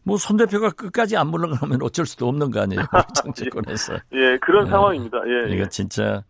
뭐손 0.04 0.37
대표가 0.37 0.71
끝까지 0.71 1.16
안 1.16 1.28
물러가면 1.28 1.81
어쩔 1.83 2.07
수도 2.07 2.28
없는 2.28 2.50
거 2.50 2.61
아니에요 2.61 2.83
정치권에서. 3.23 3.95
예, 4.12 4.38
그런 4.38 4.66
예. 4.66 4.71
상황입니다. 4.71 5.19
예, 5.26 5.54
이거 5.54 5.64
예. 5.64 5.69
진짜 5.69 6.23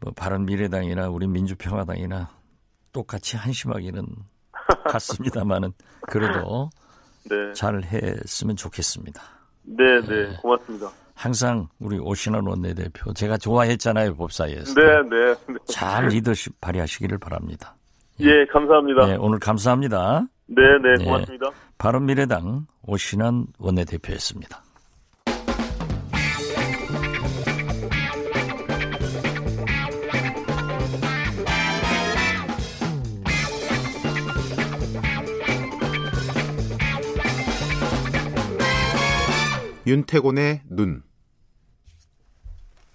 뭐 0.00 0.12
바른 0.14 0.44
미래당이나 0.44 1.08
우리 1.08 1.26
민주평화당이나 1.26 2.30
똑같이 2.92 3.36
한심하기는 3.36 4.06
같습니다만은 4.86 5.72
그래도 6.08 6.70
네. 7.28 7.52
잘 7.54 7.82
했으면 7.82 8.56
좋겠습니다. 8.56 9.22
네, 9.62 10.00
네, 10.02 10.28
네. 10.28 10.36
고맙습니다. 10.40 10.90
항상 11.14 11.68
우리 11.78 11.98
오신환 11.98 12.46
원내대표 12.46 13.12
제가 13.14 13.38
좋아했잖아요 13.38 14.16
법사위에서. 14.16 14.74
네, 14.74 14.82
네, 15.08 15.34
네. 15.48 15.54
잘 15.66 16.08
리더십 16.08 16.60
발휘하시기를 16.60 17.18
바랍니다. 17.18 17.76
예, 18.20 18.44
감사합니다. 18.52 19.06
네, 19.06 19.16
오늘 19.16 19.38
감사합니다. 19.38 20.26
네, 20.46 20.62
네, 20.82 21.04
고맙습니다. 21.04 21.48
네, 21.48 21.56
바른미래당 21.78 22.66
오신환 22.82 23.46
원내대표였습니다. 23.58 24.62
윤태곤의 39.86 40.62
눈. 40.70 41.03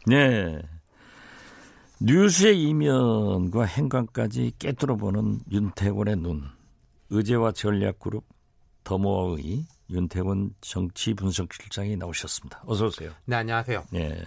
네. 0.09 0.59
뉴스의 2.01 2.59
이면과 2.63 3.65
행간까지 3.65 4.53
깨뚫어보는 4.57 5.41
윤태곤의 5.51 6.15
눈. 6.17 6.45
의제와 7.11 7.51
전략그룹 7.51 8.25
더모아의 8.83 9.67
윤태곤 9.91 10.55
정치 10.61 11.13
분석실장이 11.13 11.95
나오셨습니다. 11.97 12.63
어서 12.65 12.87
오세요. 12.87 13.11
네, 13.25 13.35
안녕하세요. 13.35 13.85
네. 13.91 14.23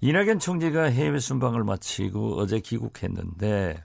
이낙연 0.00 0.38
총재가 0.38 0.84
해외 0.84 1.18
순방을 1.18 1.64
마치고 1.64 2.38
어제 2.38 2.60
귀국했는데 2.60 3.82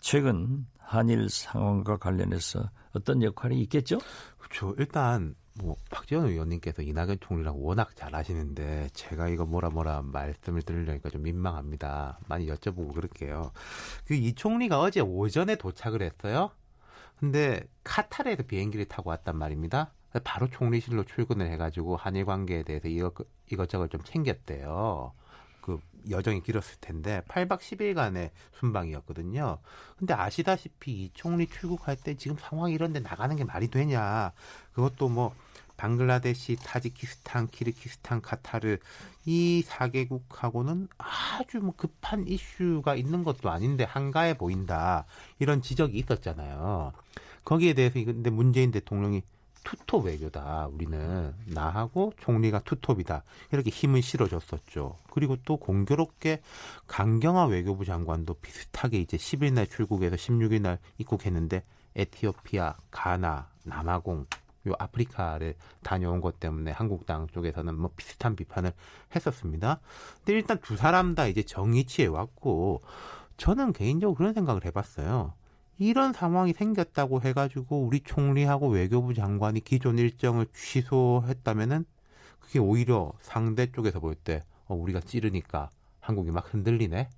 최근 0.00 0.66
한일 0.78 1.30
상황과 1.30 1.96
관련해서 1.96 2.70
어떤 2.92 3.22
역할이 3.22 3.60
있겠죠? 3.62 3.98
그렇죠. 4.38 4.74
일단 4.78 5.34
뭐 5.58 5.76
박지원 5.90 6.26
의원님께서 6.26 6.82
이낙연 6.82 7.18
총리랑 7.20 7.54
워낙 7.64 7.94
잘 7.96 8.14
아시는데 8.14 8.88
제가 8.92 9.28
이거 9.28 9.46
뭐라 9.46 9.70
뭐라 9.70 10.02
말씀을 10.02 10.62
드리려니까 10.62 11.08
좀 11.10 11.22
민망합니다. 11.22 12.18
많이 12.28 12.46
여쭤보고 12.46 12.94
그럴게요. 12.94 13.52
그 14.06 14.14
이 14.14 14.34
총리가 14.34 14.80
어제 14.80 15.00
오전에 15.00 15.56
도착을 15.56 16.02
했어요. 16.02 16.50
근데 17.18 17.66
카타르에서 17.84 18.42
비행기를 18.44 18.86
타고 18.86 19.10
왔단 19.10 19.36
말입니다. 19.36 19.92
바로 20.24 20.48
총리실로 20.48 21.04
출근을 21.04 21.50
해가지고 21.52 21.96
한일 21.96 22.24
관계에 22.24 22.62
대해서 22.62 22.88
이것, 22.88 23.14
이것저것 23.50 23.88
좀 23.90 24.02
챙겼대요. 24.04 25.12
그 25.60 25.80
여정이 26.10 26.42
길었을 26.42 26.76
텐데 26.80 27.22
8박 27.28 27.58
10일간의 27.58 28.30
순방이었거든요. 28.58 29.58
근데 29.98 30.14
아시다시피 30.14 30.92
이 31.04 31.10
총리 31.12 31.46
출국할 31.46 31.96
때 31.96 32.14
지금 32.16 32.36
상황이 32.38 32.72
이런데 32.74 33.00
나가는 33.00 33.34
게 33.36 33.44
말이 33.44 33.68
되냐. 33.68 34.32
그것도 34.72 35.08
뭐 35.08 35.34
방글라데시, 35.76 36.56
타지키스탄, 36.56 37.48
키르키스탄, 37.48 38.20
카타르 38.22 38.78
이 39.24 39.64
4개국하고는 39.66 40.88
아주 40.98 41.58
뭐 41.58 41.74
급한 41.76 42.26
이슈가 42.26 42.94
있는 42.94 43.24
것도 43.24 43.50
아닌데 43.50 43.84
한가해 43.84 44.38
보인다. 44.38 45.04
이런 45.38 45.62
지적이 45.62 45.98
있었잖아요. 45.98 46.92
거기에 47.44 47.74
대해서 47.74 47.94
근데 48.04 48.30
문재인 48.30 48.70
대통령이 48.70 49.22
투톱 49.66 50.06
외교다. 50.06 50.68
우리는 50.72 51.34
나하고 51.44 52.12
총리가 52.20 52.60
투톱이다. 52.60 53.24
이렇게 53.50 53.70
힘을 53.70 54.00
실어줬었죠. 54.00 54.96
그리고 55.10 55.36
또 55.44 55.56
공교롭게 55.56 56.40
강경화 56.86 57.46
외교부 57.46 57.84
장관도 57.84 58.34
비슷하게 58.34 59.00
이제 59.00 59.16
10일 59.16 59.54
날 59.54 59.66
출국해서 59.66 60.14
16일 60.14 60.60
날 60.60 60.78
입국했는데 60.98 61.64
에티오피아, 61.96 62.76
가나, 62.92 63.48
남아공 63.64 64.26
요 64.66 64.74
아프리카를 64.78 65.54
다녀온 65.82 66.20
것 66.20 66.40
때문에 66.40 66.70
한국당 66.70 67.26
쪽에서는 67.28 67.74
뭐 67.74 67.90
비슷한 67.96 68.36
비판을 68.36 68.72
했었습니다. 69.14 69.80
근데 70.18 70.32
일단 70.32 70.58
두 70.60 70.76
사람 70.76 71.14
다 71.14 71.26
이제 71.26 71.42
정의치에 71.42 72.06
왔고 72.06 72.82
저는 73.36 73.72
개인적으로 73.72 74.14
그런 74.16 74.32
생각을 74.34 74.64
해봤어요. 74.64 75.34
이런 75.78 76.12
상황이 76.12 76.52
생겼다고 76.52 77.20
해가지고 77.22 77.82
우리 77.84 78.00
총리하고 78.00 78.68
외교부 78.68 79.12
장관이 79.14 79.60
기존 79.60 79.98
일정을 79.98 80.46
취소했다면은 80.54 81.84
그게 82.40 82.58
오히려 82.58 83.12
상대 83.20 83.70
쪽에서 83.70 84.00
볼 84.00 84.14
때 84.14 84.42
어, 84.66 84.74
우리가 84.74 85.00
찌르니까 85.00 85.70
한국이 86.00 86.30
막 86.30 86.52
흔들리네 86.52 87.08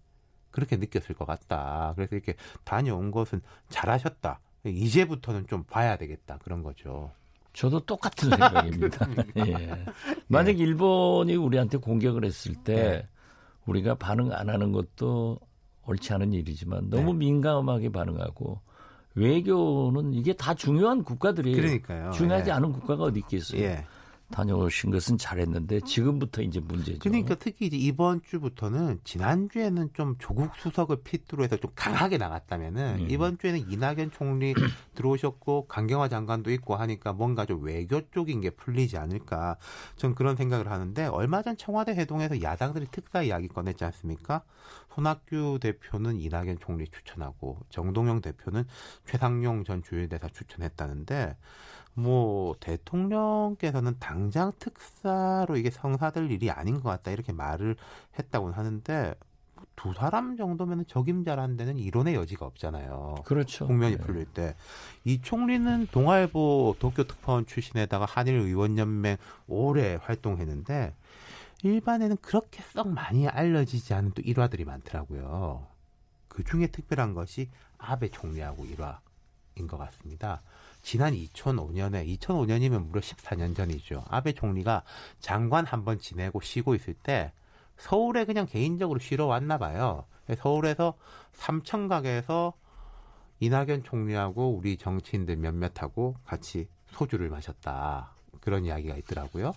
그렇게 0.51 0.77
느꼈을 0.77 1.15
것 1.15 1.25
같다. 1.27 1.93
그래서 1.97 2.17
이렇게 2.17 2.35
다녀온 2.65 3.11
것은 3.11 3.41
잘하셨다. 3.69 4.41
이제부터는 4.65 5.47
좀 5.47 5.65
봐야 5.65 5.97
되겠다 5.97 6.39
그런 6.39 6.63
거죠. 6.63 7.13
저도 7.53 7.81
똑같은 7.81 8.31
생각입니다. 8.31 9.09
예. 9.47 9.85
만약 10.29 10.59
예. 10.59 10.63
일본이 10.63 11.35
우리한테 11.35 11.79
공격을 11.79 12.25
했을 12.25 12.55
때 12.55 12.75
네. 12.75 13.09
우리가 13.67 13.97
반응 13.97 14.33
안 14.33 14.49
하는 14.49 14.73
것도 14.73 15.39
옳지 15.87 16.13
않은 16.15 16.33
일이지만 16.33 16.91
너무 16.91 17.13
네. 17.13 17.19
민감하게 17.19 17.91
반응하고 17.91 18.61
외교는 19.15 20.15
이게 20.15 20.33
다 20.33 20.55
중요한 20.55 21.03
국가들이에요. 21.03 21.57
그러니까요. 21.57 22.11
중요하지 22.13 22.51
예. 22.51 22.55
않은 22.55 22.73
국가가 22.73 23.05
어디 23.05 23.21
있겠어요. 23.21 23.61
예. 23.63 23.87
다녀오신 24.31 24.91
것은 24.91 25.17
잘했는데 25.17 25.81
지금부터 25.81 26.43
이제 26.43 26.61
문제죠. 26.61 26.99
그러니까 27.01 27.35
특히 27.35 27.67
이제 27.67 27.77
이번 27.77 28.23
주부터는 28.23 29.01
지난주에는 29.05 29.91
좀 29.95 30.17
조국 30.19 30.55
수석을 30.57 31.03
필두로 31.03 31.45
해서 31.45 31.57
좀 31.57 31.71
강하게 31.75 32.19
나갔다면은 32.19 33.01
음. 33.01 33.11
이번 33.11 33.39
주에는 33.39 33.71
이낙연 33.71 34.11
총리 34.13 34.55
들어오셨고 34.95 35.67
강경화 35.69 36.09
장관도 36.09 36.53
있고 36.53 36.77
하니까 36.77 37.13
뭔가 37.13 37.47
좀 37.47 37.63
외교 37.63 38.03
쪽인 38.11 38.41
게 38.41 38.51
풀리지 38.51 38.99
않을까 38.99 39.57
좀 39.97 40.15
그런 40.15 40.37
생각을 40.37 40.71
하는데 40.71 41.07
얼마 41.07 41.43
전 41.43 41.57
청와대 41.57 41.93
회동에서 41.93 42.43
야당들이 42.43 42.87
특사 42.91 43.23
이야기 43.23 43.49
꺼냈지 43.49 43.85
않습니까? 43.85 44.43
손학규 44.95 45.59
대표는 45.61 46.21
이낙연 46.21 46.59
총리 46.61 46.87
추천하고 46.89 47.61
정동영 47.71 48.21
대표는 48.21 48.65
최상용 49.07 49.65
전 49.65 49.83
주일대사 49.83 50.29
추천했다는데 50.29 51.37
뭐 51.99 52.55
대통령께서는 52.61 53.97
당장 53.99 54.53
특사로 54.61 55.57
이게 55.57 55.69
성사될 55.71 56.31
일이 56.31 56.49
아닌 56.49 56.81
것 56.81 56.85
같다 56.85 57.11
이렇게 57.11 57.33
말을 57.33 57.75
했다고 58.19 58.53
하는데 58.53 59.15
두 59.75 59.93
사람 59.95 60.37
정도면 60.37 60.87
적임자라는 60.87 61.57
데는 61.57 61.77
이론의 61.77 62.15
여지가 62.15 62.47
없잖아요. 62.47 63.17
그렇죠. 63.25 63.67
국면이 63.67 63.97
네. 63.97 64.03
풀릴 64.03 64.27
때. 64.27 64.55
이 65.05 65.21
총리는 65.21 65.89
동아일보 65.91 66.77
도쿄 66.79 67.05
특파원 67.05 67.47
출신에다가 67.47 68.05
한일 68.05 68.35
의원연맹 68.35 69.17
오래 69.49 69.99
활동했는데 70.01 70.95
일반에는 71.65 72.17
그렇게 72.23 72.63
썩 72.63 72.89
많이 72.89 73.27
알려지지 73.27 73.93
않은 73.95 74.13
또 74.13 74.23
일화들이 74.23 74.65
많더라고요. 74.65 75.67
그 76.29 76.45
중에 76.45 76.69
특별한 76.69 77.15
것이 77.15 77.51
아베 77.77 78.09
총리하고 78.09 78.65
일화인 78.67 79.67
것 79.67 79.79
같습니다. 79.79 80.43
지난 80.89 81.13
2005년에 81.13 82.19
2005년이면 82.19 82.87
무려 82.87 83.03
14년 83.03 83.55
전이죠. 83.55 84.05
아베 84.09 84.33
총리가 84.33 84.85
장관 85.21 85.67
한 85.67 85.85
번 85.85 85.99
지내고 85.99 86.41
쉬고 86.41 86.75
있을 86.75 86.95
때 86.95 87.31
서울에 87.77 88.25
그냥 88.25 88.47
개인적으로 88.47 88.99
쉬러 88.99 89.27
왔나 89.27 89.59
봐요. 89.59 90.07
서울에서 90.39 90.95
삼천각에서 91.35 92.55
이낙연 93.41 93.83
총리하고 93.85 94.57
우리 94.57 94.79
정치인들 94.79 95.37
몇몇하고 95.37 96.17
같이 96.25 96.69
소주를 96.93 97.29
마셨다. 97.29 98.15
그런 98.41 98.65
이야기가 98.65 98.97
있더라고요. 98.97 99.53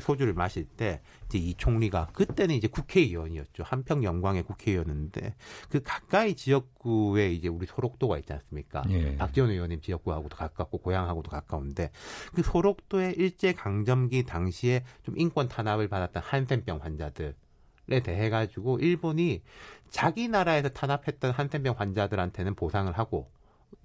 소주를 0.00 0.34
마실 0.34 0.64
때 0.64 1.00
이제 1.26 1.38
이 1.38 1.54
총리가 1.54 2.08
그때는 2.12 2.54
이제 2.54 2.68
국회의원이었죠. 2.68 3.62
한평 3.62 4.04
영광의 4.04 4.42
국회의원인데 4.44 5.34
그 5.68 5.82
가까이 5.82 6.34
지역구에 6.34 7.32
이제 7.32 7.48
우리 7.48 7.66
소록도가 7.66 8.18
있지 8.18 8.32
않습니까? 8.32 8.84
예. 8.90 9.16
박지원 9.16 9.50
의원님 9.50 9.80
지역구하고도 9.80 10.36
가깝고 10.36 10.78
고향하고도 10.78 11.30
가까운데 11.30 11.90
그 12.34 12.42
소록도의 12.42 13.14
일제 13.14 13.52
강점기 13.52 14.24
당시에 14.24 14.84
좀 15.02 15.18
인권 15.18 15.48
탄압을 15.48 15.88
받았던 15.88 16.22
한센병 16.24 16.80
환자들 16.82 17.34
에 17.88 18.00
대해 18.00 18.30
가지고 18.30 18.80
일본이 18.80 19.42
자기 19.90 20.26
나라에서 20.26 20.68
탄압했던 20.70 21.30
한센병 21.30 21.76
환자들한테는 21.78 22.56
보상을 22.56 22.92
하고 22.92 23.30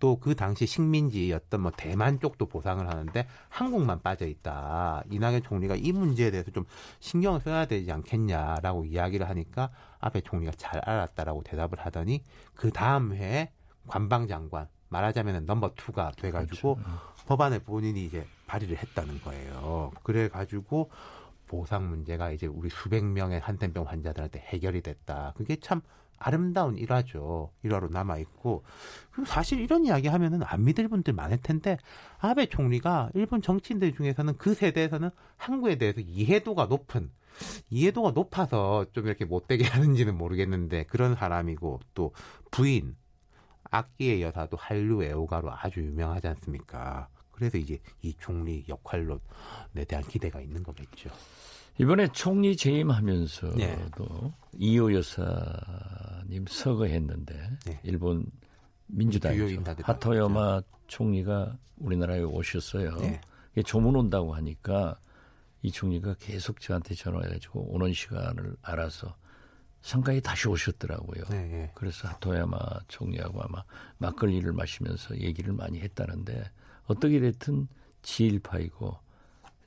또 0.02 0.18
그 0.20 0.36
당시 0.36 0.66
식민지였던 0.66 1.62
뭐 1.62 1.72
대만 1.78 2.20
쪽도 2.20 2.48
보상을 2.48 2.86
하는데 2.86 3.28
한국만 3.50 4.02
빠져 4.02 4.28
있다. 4.28 5.04
이낙연 5.10 5.44
총리가 5.44 5.76
이 5.76 5.92
문제에 5.94 6.32
대해서 6.32 6.52
좀 6.52 6.66
신경을 7.00 7.40
써야 7.40 7.66
되지 7.66 7.92
않겠냐라고 7.92 8.86
이야기를 8.86 9.30
하니까 9.30 9.70
아베 10.00 10.22
총리가 10.22 10.52
잘 10.58 10.82
알았다라고 10.84 11.44
대답을 11.44 11.80
하더니 11.80 12.24
그 12.56 12.72
다음 12.72 13.14
해에 13.14 13.52
관방장관 13.88 14.68
말하자면 14.90 15.46
넘버 15.46 15.76
투가 15.76 16.12
돼가지고 16.18 16.76
그렇죠. 16.76 16.92
법안을 17.28 17.60
본인이 17.60 18.06
이제 18.06 18.28
발의를 18.48 18.78
했다는 18.78 19.22
거예요. 19.22 19.92
그래가지고 20.04 20.90
보상 21.48 21.90
문제가 21.90 22.32
이제 22.32 22.48
우리 22.48 22.70
수백 22.70 23.04
명의 23.04 23.40
한센병 23.40 23.88
환자들한테 23.88 24.40
해결이 24.40 24.82
됐다. 24.82 25.34
그게 25.36 25.58
참 25.58 25.82
아름다운 26.24 26.78
일화죠. 26.78 27.52
일화로 27.64 27.90
남아 27.90 28.18
있고 28.20 28.64
사실 29.26 29.60
이런 29.60 29.86
이야기 29.86 30.08
하면은 30.08 30.44
안 30.44 30.64
믿을 30.64 30.88
분들 30.88 31.14
많을 31.14 31.38
텐데 31.38 31.78
아베 32.20 32.46
총리가 32.46 33.10
일본 33.16 33.42
정치인들 33.42 33.96
중에서는 33.96 34.38
그 34.38 34.54
세대에서는 34.54 35.10
한국에 35.38 35.78
대해서 35.78 36.00
이해도가 36.00 36.66
높은 36.66 37.10
이해도가 37.70 38.12
높아서 38.12 38.86
좀 38.92 39.08
이렇게 39.08 39.26
못되게 39.26 39.64
하는지는 39.68 40.18
모르겠는데 40.18 40.84
그런 40.86 41.16
사람이고 41.16 41.80
또 41.94 42.14
부인 42.52 42.96
악기의 43.72 44.22
여사도 44.22 44.58
한류 44.58 45.04
애호가로 45.04 45.52
아주 45.52 45.80
유명하지 45.80 46.28
않습니까? 46.28 47.08
그래서 47.32 47.58
이제 47.58 47.80
이 48.02 48.14
총리 48.20 48.64
역할론 48.68 49.20
에 49.76 49.86
대한 49.86 50.04
기대가 50.04 50.42
있는 50.42 50.62
거겠죠. 50.62 51.10
이번에 51.78 52.08
총리 52.10 52.56
재임하면서도 52.56 53.56
네. 53.58 53.90
이호 54.58 54.94
여사님 54.94 56.46
서거했는데 56.48 57.50
네. 57.66 57.80
일본 57.84 58.26
민주당 58.88 59.36
하토야마 59.82 60.62
네. 60.62 60.68
총리가 60.88 61.58
우리나라에 61.78 62.22
오셨어요. 62.22 62.98
네. 62.98 63.22
조문 63.66 63.96
온다고 63.96 64.34
하니까 64.36 64.98
이 65.62 65.72
총리가 65.72 66.16
계속 66.20 66.60
저한테 66.60 66.96
전화해가지고 66.96 67.74
오는 67.74 67.94
시간을 67.94 68.56
알아서 68.62 69.16
상가에 69.82 70.20
다시 70.20 70.48
오셨더라고요. 70.48 71.24
네, 71.30 71.48
네. 71.48 71.72
그래서 71.74 72.08
하토야마 72.08 72.60
총리하고 72.88 73.42
아마 73.42 73.64
막걸리를 73.98 74.52
마시면서 74.54 75.18
얘기를 75.18 75.54
많이 75.54 75.80
했다는데 75.80 76.52
어떻게 76.86 77.20
됐든 77.20 77.68
지일파이고 78.02 78.98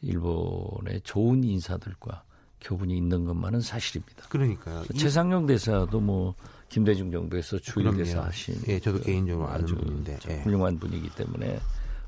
일본의 0.04 1.00
좋은 1.02 1.42
인사들과 1.42 2.22
교분이 2.60 2.96
있는 2.96 3.24
것만은 3.24 3.60
사실입니다. 3.60 4.26
그러니까요. 4.28 4.84
최상용 4.96 5.46
대사도 5.46 6.00
뭐 6.00 6.34
김대중 6.68 7.10
정부에서 7.10 7.58
주일 7.58 7.94
대사 7.96 8.22
하신 8.22 8.56
예, 8.68 8.80
저도 8.80 9.00
개인적으로 9.00 9.48
아는 9.48 9.66
분인데 9.66 10.18
예. 10.28 10.40
훌륭한 10.40 10.78
분이기 10.78 11.10
때문에 11.10 11.58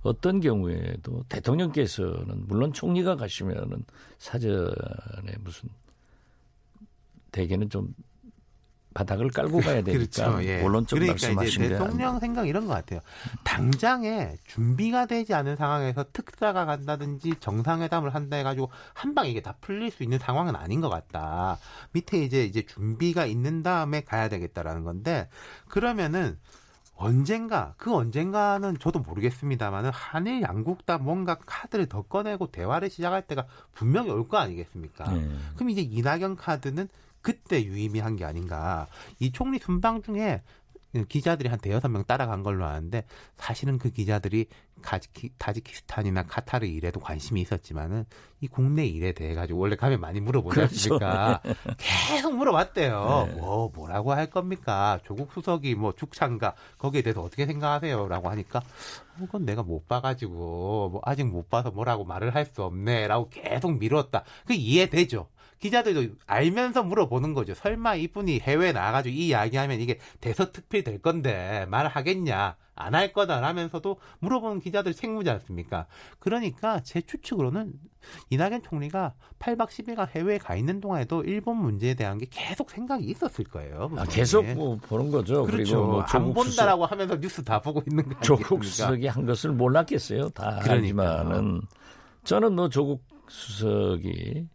어떤 0.03 0.41
경우에도 0.41 1.25
대통령께서는 1.29 2.47
물론 2.47 2.73
총리가 2.73 3.17
가시면은 3.17 3.85
사전에 4.19 5.37
무슨 5.41 5.69
대개는 7.33 7.69
좀 7.69 7.95
바닥을 8.97 9.29
깔고 9.29 9.61
가야 9.61 9.83
되니까 9.83 9.93
그렇죠. 9.93 10.43
예. 10.45 10.63
원론적 10.63 10.99
그러니까 10.99 11.13
말씀하신 11.13 11.65
이제 11.65 11.69
대통령 11.69 12.19
생각 12.19 12.49
이런 12.49 12.67
것 12.67 12.73
같아요. 12.73 13.01
당장에 13.45 14.37
준비가 14.47 15.05
되지 15.05 15.35
않은 15.35 15.57
상황에서 15.57 16.07
특사가 16.15 16.65
간다든지 16.65 17.35
정상회담을 17.41 18.15
한다 18.15 18.39
해가지고 18.39 18.71
한 18.95 19.15
방에 19.15 19.29
이게 19.29 19.43
다 19.43 19.55
풀릴 19.61 19.91
수 19.91 20.03
있는 20.03 20.19
상황은 20.19 20.57
아닌 20.57 20.81
것 20.81 20.89
같다. 20.89 21.59
밑에 21.93 22.25
이제 22.25 22.45
이제 22.45 22.65
준비가 22.65 23.27
있는 23.27 23.63
다음에 23.63 24.01
가야 24.01 24.31
되겠다라는 24.31 24.85
건데 24.85 25.29
그러면은 25.69 26.39
언젠가 26.99 27.75
그 27.77 27.95
언젠가는 27.95 28.79
저도 28.79 29.01
모르겠습니다만은 29.01 29.91
한일 29.93 30.41
양국 30.41 30.87
다 30.87 30.97
뭔가 30.97 31.35
카드를 31.35 31.87
더 31.87 32.01
꺼내고 32.01 32.47
대화를 32.51 32.89
시작할 32.89 33.21
때가 33.27 33.45
분명히 33.75 34.09
올 34.11 34.27
거 34.27 34.39
아니겠습니까? 34.39 35.13
네. 35.13 35.29
그럼 35.57 35.69
이제 35.71 35.83
이낙연 35.83 36.37
카드는 36.37 36.89
그때 37.27 37.61
유의미한 37.65 38.15
게 38.15 38.25
아닌가. 38.25 38.87
이 39.19 39.33
총리 39.33 39.59
순방 39.59 40.01
중에 40.03 40.43
기자들이 41.09 41.49
한 41.49 41.59
대여섯 41.59 41.91
명 41.91 42.05
따라간 42.05 42.45
걸로 42.45 42.65
아는데 42.65 43.05
사실은 43.37 43.79
그 43.79 43.91
기자들이 43.91 44.47
가지키, 44.81 45.31
타지키스탄이나 45.37 46.23
카타르 46.23 46.67
일에도 46.67 47.01
관심이 47.01 47.41
있었지만은 47.41 48.05
이 48.41 48.47
국내 48.47 48.87
일에 48.87 49.11
대해 49.11 49.35
가지고 49.35 49.59
원래 49.59 49.75
가면 49.75 50.01
많이 50.01 50.21
물어보지 50.21 50.55
그렇죠. 50.55 50.73
않습니까? 50.95 51.41
네. 51.43 51.55
계속 52.13 52.37
물어봤대요. 52.37 53.29
네. 53.29 53.41
뭐 53.41 53.73
뭐라고 53.75 54.13
할 54.13 54.31
겁니까? 54.31 55.01
조국 55.05 55.33
수석이 55.33 55.75
뭐 55.75 55.93
축창가 55.93 56.55
거기에 56.79 57.03
대해서 57.03 57.23
어떻게 57.23 57.45
생각하세요?라고 57.45 58.31
하니까 58.31 58.61
어, 58.61 59.19
그건 59.19 59.45
내가 59.45 59.65
못 59.65 59.89
봐가지고 59.89 60.91
뭐 60.93 61.01
아직 61.05 61.25
못 61.25 61.51
봐서 61.51 61.73
뭐라고 61.73 62.05
말을 62.05 62.37
할 62.37 62.47
수 62.47 62.63
없네라고 62.63 63.31
계속 63.31 63.77
미뤘다. 63.77 64.23
그 64.47 64.55
이해되죠. 64.55 65.27
기자들도 65.59 66.15
알면서 66.27 66.83
물어보는 66.83 67.35
거죠. 67.35 67.55
설마 67.55 67.97
이분이 67.97 68.41
해외에 68.41 68.73
나가가지고 68.73 69.15
이 69.15 69.29
이야기하면 69.29 69.81
이게 69.81 69.99
대서특필 70.21 70.85
될 70.85 71.01
건데 71.01 71.67
말하겠냐? 71.69 72.57
안 72.79 72.95
할 72.95 73.13
거다라면서도 73.13 73.97
물어보는 74.19 74.61
기자들 74.61 74.93
책무지 74.93 75.31
않습니까? 75.31 75.87
그러니까 76.19 76.81
제 76.81 77.01
추측으로는 77.01 77.73
이낙연 78.29 78.63
총리가 78.63 79.15
8박 79.39 79.69
10일간 79.69 80.09
해외에 80.15 80.37
가 80.39 80.55
있는 80.57 80.81
동안에도 80.81 81.23
일본 81.25 81.57
문제에 81.57 81.95
대한 81.95 82.19
게 82.19 82.27
계속 82.31 82.71
생각이 82.71 83.05
있었을 83.07 83.47
거예요. 83.47 83.91
아, 83.97 84.05
계속 84.05 84.45
뭐 84.53 84.77
보는 84.77 85.11
거죠. 85.11 85.45
그렇죠. 85.45 85.73
그리고 85.73 85.87
뭐 85.87 86.03
안 86.03 86.35
본다라고 86.35 86.83
수석, 86.85 86.93
하면서 86.93 87.19
뉴스 87.19 87.43
다 87.43 87.61
보고 87.61 87.83
있는 87.91 88.07
거 88.09 88.21
조국 88.21 88.63
수석이 88.63 89.07
한 89.07 89.25
것을 89.25 89.53
몰랐겠어요. 89.53 90.29
다 90.31 90.61
그러니까요. 90.63 91.11
알지만은 91.11 91.63
저는 92.25 92.55
뭐 92.55 92.69
조국 92.69 93.03
수석이 93.29 94.47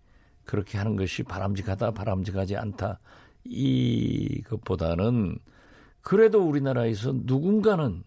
그렇게 0.52 0.78
하는 0.78 0.98
것이 0.98 1.24
바람직하다, 1.24 1.92
바람직하지 1.92 2.58
않다. 2.58 3.00
이것보다는 3.46 5.40
그래도 6.02 6.42
우리나라에서 6.46 7.14
누군가는 7.16 8.04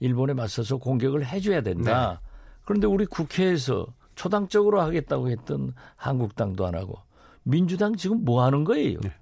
일본에 0.00 0.32
맞서서 0.32 0.78
공격을 0.78 1.24
해줘야 1.24 1.60
된다. 1.60 2.20
네. 2.20 2.28
그런데 2.64 2.88
우리 2.88 3.06
국회에서 3.06 3.86
초당적으로 4.16 4.80
하겠다고 4.80 5.30
했던 5.30 5.72
한국당도 5.94 6.66
안 6.66 6.74
하고 6.74 6.98
민주당 7.44 7.94
지금 7.94 8.24
뭐 8.24 8.42
하는 8.42 8.64
거예요? 8.64 8.98
네. 8.98 9.12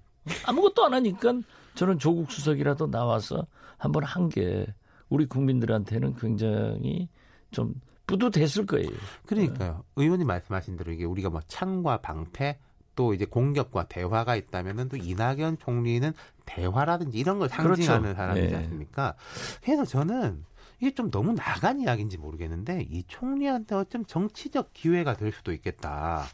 아무것도 0.47 0.83
안 0.87 0.95
하니까 0.95 1.35
저는 1.75 1.99
조국 1.99 2.33
수석이라도 2.33 2.91
나와서 2.91 3.47
한번 3.77 4.03
한 4.05 4.31
게 4.31 4.67
우리 5.11 5.27
국민들한테는 5.27 6.17
굉장히 6.17 7.11
좀 7.51 7.75
뿌듯했을 8.07 8.67
거예요. 8.67 8.91
그러니까요. 9.27 9.85
의원님 9.97 10.27
말씀하신 10.27 10.77
대로 10.77 10.93
이게 10.93 11.05
우리가 11.05 11.31
뭐 11.31 11.41
창과 11.47 11.99
방패 11.99 12.59
또 12.95 13.13
이제 13.13 13.25
공격과 13.25 13.85
대화가 13.85 14.37
있다면은 14.37 14.89
또 14.89 14.97
이낙연 14.97 15.59
총리는 15.59 16.13
대화라든지 16.47 17.19
이런 17.19 17.39
걸 17.39 17.49
상징하는 17.49 18.03
그렇죠. 18.03 18.17
사람이지 18.17 18.49
네. 18.49 18.57
않습니까? 18.57 19.15
그래서 19.63 19.85
저는 19.85 20.45
이게 20.81 20.95
좀 20.95 21.11
너무 21.11 21.35
나간 21.35 21.81
이야기인지 21.81 22.19
모르겠는데 22.19 22.87
이 22.91 23.05
총리한테 23.07 23.75
어쩜 23.75 24.05
정치적 24.05 24.73
기회가 24.73 25.15
될 25.15 25.33
수도 25.33 25.53
있겠다. 25.53 26.25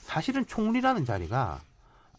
사실은 0.00 0.46
총리라는 0.46 1.04
자리가 1.04 1.60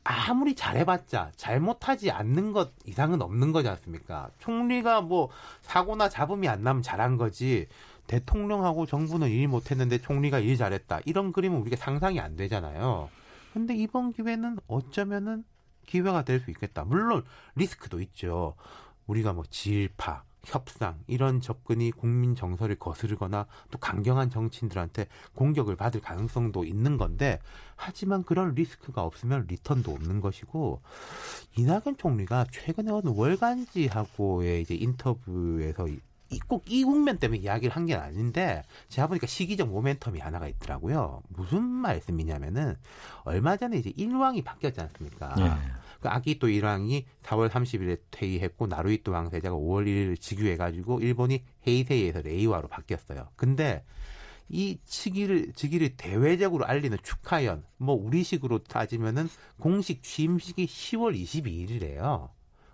아무리 0.04 0.56
잘해봤자 0.56 1.32
잘못하지 1.36 2.10
않는 2.10 2.54
것 2.54 2.72
이상은 2.86 3.22
없는 3.22 3.52
거지 3.52 3.68
않습니까? 3.68 4.30
총리가 4.40 5.02
뭐 5.02 5.30
사고나 5.62 6.10
잡음이 6.10 6.48
안 6.48 6.64
나면 6.64 6.82
잘한 6.82 7.18
거지 7.18 7.68
대통령하고 8.10 8.88
정부는 8.88 9.30
일 9.30 9.48
못했는데 9.48 10.00
총리가 10.00 10.40
일 10.40 10.58
잘했다. 10.58 11.02
이런 11.06 11.32
그림은 11.32 11.62
우리가 11.62 11.78
상상이 11.78 12.20
안 12.20 12.36
되잖아요. 12.36 13.10
근데 13.54 13.76
이번 13.76 14.12
기회는 14.12 14.58
어쩌면은 14.68 15.44
기회가 15.86 16.24
될 16.24 16.42
수 16.42 16.52
있겠다. 16.52 16.84
물론 16.84 17.24
리스크도 17.56 18.02
있죠. 18.02 18.56
우리가 19.08 19.34
뭐 19.34 19.44
지일파, 19.50 20.24
협상 20.46 21.00
이런 21.08 21.42
접근이 21.42 21.92
국민 21.92 22.36
정서를 22.36 22.76
거스르거나 22.76 23.46
또 23.72 23.78
강경한 23.78 24.30
정치인들한테 24.30 25.08
공격을 25.36 25.76
받을 25.76 26.02
가능성도 26.02 26.64
있는 26.64 26.98
건데 26.98 27.40
하지만 27.76 28.24
그런 28.24 28.56
리스크가 28.56 29.04
없으면 29.04 29.46
리턴도 29.48 29.92
없는 29.92 30.22
것이고 30.22 30.82
이낙연 31.58 31.98
총리가 31.98 32.46
최근에 32.52 32.92
어느 32.92 33.10
월간지하고의 33.10 34.62
이제 34.62 34.76
인터뷰에서 34.76 35.88
꼭 36.38 36.64
이 36.70 36.84
국면 36.84 37.18
때문에 37.18 37.42
이야기를 37.42 37.76
한 37.76 37.86
게 37.88 37.96
아닌데 37.96 38.64
제가 38.90 39.08
보니까 39.08 39.26
시기적 39.26 39.72
모멘텀이 39.72 40.20
하나가 40.20 40.48
있더라고요. 40.48 41.24
무슨 41.30 41.64
말씀이냐면은 41.64 42.76
얼마 43.24 43.58
전에 43.58 43.78
이제 43.78 43.92
일왕이 43.96 44.44
바뀌었지 44.44 44.80
않습니까? 44.82 45.34
네. 45.36 45.50
그 46.00 46.08
아기또 46.08 46.50
일왕이 46.50 47.06
4월 47.24 47.50
30일에 47.50 48.00
퇴위했고 48.12 48.68
나루이또 48.68 49.12
왕세자가 49.12 49.56
5월 49.56 49.86
1일 49.88 50.22
즉위해가지고 50.22 51.00
일본이 51.00 51.44
헤이세이에서 51.68 52.22
레이와로 52.22 52.68
바뀌었어요. 52.68 53.30
근데 53.36 53.84
이 54.50 54.80
즉위를 54.86 55.54
즉위를 55.54 55.96
대외적으로 55.98 56.66
알리는 56.66 56.98
축하연 57.04 57.64
뭐 57.78 57.96
우리식으로 57.96 58.64
따지면은 58.64 59.30
공식 59.60 60.04
취임식이 60.04 60.66
10월 60.66 61.20
22일이래요. 61.22 62.30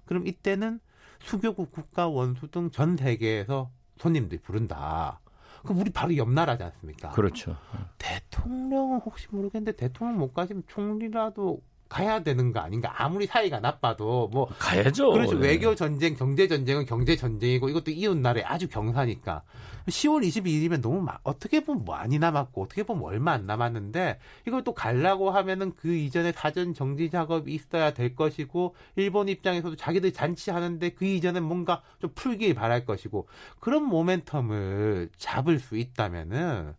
그럼 0.06 0.28
이때는 0.28 0.80
수교국 1.26 1.72
국가 1.72 2.08
원수 2.08 2.48
등 2.50 2.70
전 2.72 2.96
세계에서 2.98 3.72
손님들이 3.98 4.42
부른다. 4.42 5.20
그럼 5.64 5.80
우리 5.80 5.90
바로 5.90 6.16
옆 6.18 6.30
나라지 6.30 6.64
않습니까? 6.64 7.10
그렇죠. 7.10 7.58
대통령은 7.98 9.00
혹시 9.00 9.28
모르겠는데 9.32 9.76
대통령 9.76 10.20
못 10.20 10.34
가시면 10.34 10.64
총리라도 10.68 11.62
가야 11.96 12.24
되는 12.24 12.52
거 12.52 12.60
아닌가? 12.60 12.94
아무리 12.98 13.26
사이가 13.26 13.62
나빠도 13.62 14.28
뭐 14.28 14.50
가야죠. 14.60 15.14
그렇죠. 15.14 15.40
네. 15.40 15.48
외교 15.48 15.76
전쟁, 15.76 16.14
경제 16.14 16.46
전쟁은 16.46 16.86
경제 16.86 17.16
전쟁이고 17.16 17.70
이것도 17.70 17.92
이웃 17.92 18.18
나라에 18.18 18.44
아주 18.44 18.68
경사니까 18.68 19.44
10월 19.88 20.28
22일이면 20.28 20.82
너무 20.82 21.02
마, 21.02 21.20
어떻게 21.24 21.64
보면 21.64 21.86
많이 21.86 22.20
남았고 22.20 22.64
어떻게 22.64 22.84
보면 22.84 23.02
얼마 23.06 23.32
안 23.32 23.46
남았는데 23.46 24.20
이걸 24.46 24.66
또 24.66 24.74
갈라고 24.74 25.32
하면은 25.32 25.72
그 25.78 25.96
이전에 25.96 26.34
사전 26.34 26.74
정지 26.74 27.10
작업이 27.10 27.54
있어야 27.54 27.94
될 27.94 28.14
것이고 28.14 28.76
일본 28.98 29.30
입장에서도 29.30 29.78
자기들 29.78 30.12
잔치하는데 30.12 30.90
그 30.90 31.06
이전에 31.06 31.40
뭔가 31.40 31.82
좀 32.02 32.12
풀길 32.14 32.56
바랄 32.56 32.84
것이고 32.84 33.30
그런 33.62 33.90
모멘텀을 33.90 35.12
잡을 35.18 35.60
수 35.60 35.78
있다면은 35.78 36.74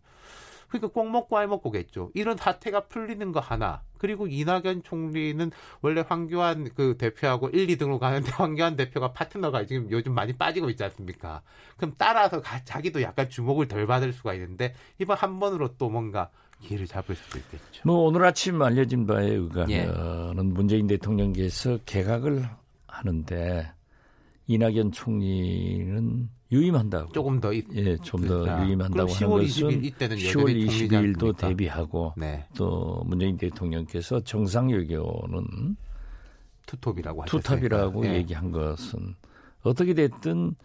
그러니까 0.67 0.89
꼭 0.89 1.09
먹고 1.09 1.37
알 1.37 1.47
먹고겠죠. 1.47 2.11
이런 2.13 2.37
사태가 2.37 2.87
풀리는 2.87 3.31
거 3.31 3.39
하나. 3.39 3.81
그리고 3.97 4.27
이낙연 4.27 4.83
총리는 4.83 5.51
원래 5.81 6.03
황교안 6.07 6.69
그 6.75 6.97
대표하고 6.97 7.49
1, 7.49 7.67
2등으로 7.67 7.99
가는데 7.99 8.31
황교안 8.35 8.75
대표가 8.75 9.13
파트너가 9.13 9.65
지금 9.65 9.89
요즘 9.91 10.13
많이 10.13 10.33
빠지고 10.33 10.69
있지 10.69 10.83
않습니까? 10.83 11.41
그럼 11.77 11.93
따라서 11.97 12.41
가, 12.41 12.63
자기도 12.63 13.01
약간 13.01 13.29
주목을 13.29 13.67
덜 13.67 13.87
받을 13.87 14.13
수가 14.13 14.33
있는데 14.35 14.75
이번 14.99 15.17
한 15.17 15.39
번으로 15.39 15.75
또 15.77 15.89
뭔가 15.89 16.29
기회를 16.61 16.87
잡을 16.87 17.15
수도 17.15 17.37
있겠죠. 17.37 17.81
뭐 17.85 17.99
오늘 18.05 18.25
아침 18.25 18.61
알려진 18.61 19.05
바에 19.05 19.27
의하면 19.27 19.69
예. 19.69 20.41
문재인 20.41 20.87
대통령께서 20.87 21.79
개각을 21.85 22.47
하는데 22.87 23.71
이낙연 24.47 24.91
총리는 24.91 26.29
유임한다고. 26.51 27.11
조금 27.11 27.39
더 27.41 27.53
예, 27.53 27.97
좀더 27.97 28.39
그러니까. 28.39 28.65
유임한다고 28.65 29.11
하는 29.11 29.29
것은 29.29 29.69
10월 29.69 30.67
20일도 30.67 31.37
대비하고 31.37 32.13
네. 32.15 32.45
또 32.55 33.03
문재인 33.05 33.37
대통령께서 33.37 34.21
정상 34.21 34.69
외교는 34.69 35.75
투톱이라고 36.65 37.25
투톱이라고 37.25 38.01
네. 38.03 38.15
얘기한 38.15 38.51
것은 38.51 39.15
어떻게 39.63 39.93
됐든 39.93 40.55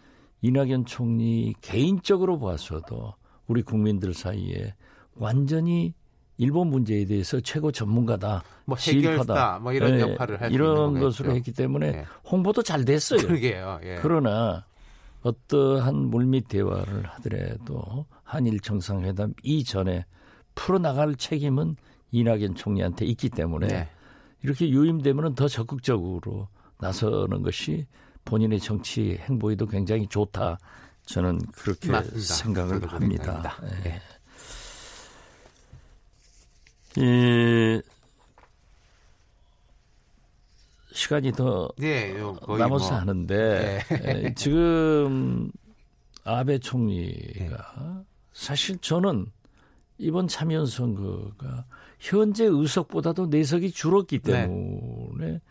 이낙연 0.41 0.85
총리 0.85 1.53
개인적으로 1.61 2.39
봐서도 2.39 3.13
우리 3.47 3.61
국민들 3.61 4.13
사이에 4.13 4.73
완전히 5.15 5.93
일본 6.37 6.67
문제에 6.67 7.05
대해서 7.05 7.39
최고 7.39 7.71
전문가다. 7.71 8.43
뭐 8.65 8.77
해결사 8.77 9.59
뭐 9.61 9.73
이런 9.73 9.97
네, 9.97 10.01
역할을 10.01 10.41
할 10.41 10.51
이런 10.51 10.99
것으로 10.99 11.35
했기 11.35 11.51
때문에 11.51 11.91
네. 11.91 12.05
홍보도 12.29 12.63
잘 12.63 12.85
됐어요. 12.85 13.19
그러게요. 13.19 13.79
예. 13.83 13.99
그러나 14.01 14.65
어떠한 15.21 15.95
물밑 16.09 16.47
대화를 16.47 17.05
하더라도 17.05 18.05
한일 18.23 18.59
정상회담 18.59 19.33
이전에 19.43 20.05
풀어나갈 20.55 21.15
책임은 21.15 21.75
이낙연 22.11 22.55
총리한테 22.55 23.05
있기 23.05 23.29
때문에 23.29 23.67
네. 23.67 23.89
이렇게 24.43 24.69
유임되면 24.69 25.35
더 25.35 25.47
적극적으로 25.47 26.47
나서는 26.79 27.41
것이 27.41 27.87
본인의 28.25 28.59
정치 28.59 29.17
행보에도 29.21 29.65
굉장히 29.65 30.07
좋다. 30.07 30.57
저는 31.05 31.39
그렇게 31.51 31.91
맞습니다. 31.91 32.33
생각을 32.33 32.87
합니다. 32.87 33.57
네. 33.83 33.99
이 36.97 37.81
시간이 40.91 41.31
더 41.31 41.69
네, 41.77 42.13
남아서 42.13 42.91
뭐. 42.91 42.99
하는데 42.99 43.79
네. 43.89 44.33
지금 44.35 45.51
아베 46.23 46.59
총리가 46.59 47.57
네. 47.77 48.03
사실 48.31 48.77
저는 48.77 49.25
이번 49.97 50.27
참여 50.27 50.65
선거가 50.65 51.65
현재 51.99 52.45
의석보다도 52.45 53.27
내석이 53.27 53.71
줄었기 53.71 54.19
네. 54.19 54.43
때문에 54.43 55.31
네. 55.31 55.41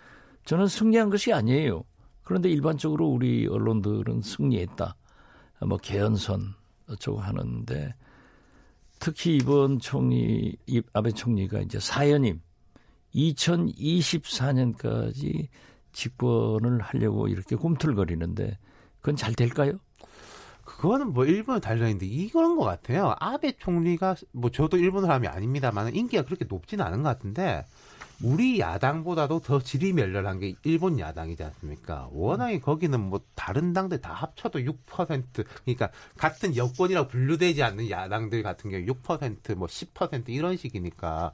저는 0.45 0.69
승리한 0.69 1.11
것이 1.11 1.33
아니에요. 1.33 1.85
그런데 2.23 2.49
일반적으로 2.49 3.09
우리 3.09 3.47
언론들은 3.47 4.23
승리했다. 4.23 4.97
뭐 5.67 5.79
개헌선 5.79 6.55
어쩌고 6.89 7.21
하는데 7.21 7.95
특히 9.05 9.37
이번 9.37 9.81
총리 9.81 10.57
아베 10.93 11.11
총리가 11.11 11.59
이제 11.59 11.81
사연임 11.81 12.41
2024년까지 13.13 15.49
집권을 15.91 16.81
하려고 16.81 17.27
이렇게 17.27 17.57
꿈틀거리는데 17.57 18.57
그건 19.01 19.17
잘 19.17 19.35
될까요? 19.35 19.73
그거는 20.65 21.13
뭐 21.13 21.25
일본에 21.25 21.59
달려있는데 21.59 22.07
이거는 22.07 22.55
것 22.55 22.65
같아요. 22.65 23.17
아베 23.19 23.57
총리가 23.59 24.15
뭐 24.31 24.53
저도 24.53 24.77
일본 24.77 25.03
사람이 25.03 25.27
아닙니다만 25.27 25.97
인기가 25.97 26.23
그렇게 26.23 26.45
높지는 26.45 26.85
않은 26.85 27.03
것 27.03 27.09
같은데 27.09 27.67
우리 28.23 28.61
야당보다도 28.61 29.41
더 29.41 29.61
질이 29.61 29.93
멸렬한 29.93 30.41
게 30.41 30.55
일본 30.63 30.99
야당이지 30.99 31.43
않습니까? 31.43 32.09
워낙에 32.13 32.61
거기는 32.61 32.99
뭐 33.01 33.21
다른 33.35 33.73
당들 33.73 34.01
다 34.01 34.13
합쳐도 34.13 34.61
6% 34.61 35.45
그러니까 35.65 35.91
같은 36.17 36.57
여권이라고 36.57 37.09
분류되지 37.09 37.63
않는 37.63 37.91
야당들 37.91 38.43
같은 38.43 38.71
경우 38.71 38.85
6%뭐 38.85 39.67
10% 39.67 40.29
이런 40.29 40.57
식이니까 40.57 41.33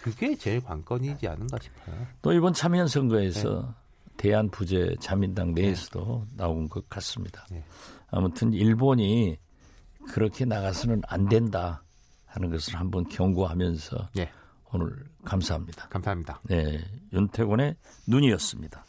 그게 0.00 0.36
제일 0.36 0.60
관건이지 0.62 1.28
않은가 1.28 1.58
싶어요. 1.60 2.06
또 2.22 2.32
이번 2.32 2.52
참여 2.52 2.86
선거에서 2.86 3.62
네. 3.62 3.82
대한 4.16 4.50
부재 4.50 4.94
자민당 5.00 5.54
내에서도 5.54 6.26
네. 6.30 6.36
나온 6.36 6.68
것 6.68 6.88
같습니다. 6.88 7.46
네. 7.50 7.62
아무튼 8.10 8.52
일본이 8.52 9.38
그렇게 10.12 10.44
나가서는 10.44 11.02
안 11.06 11.28
된다 11.28 11.82
하는 12.26 12.50
것을 12.50 12.76
한번 12.76 13.04
경고하면서 13.08 14.08
네. 14.14 14.30
오늘 14.72 15.04
감사합니다. 15.24 15.88
감사합니다. 15.88 16.40
네, 16.44 16.78
윤태곤의 17.12 17.76
눈이었습니다. 18.06 18.84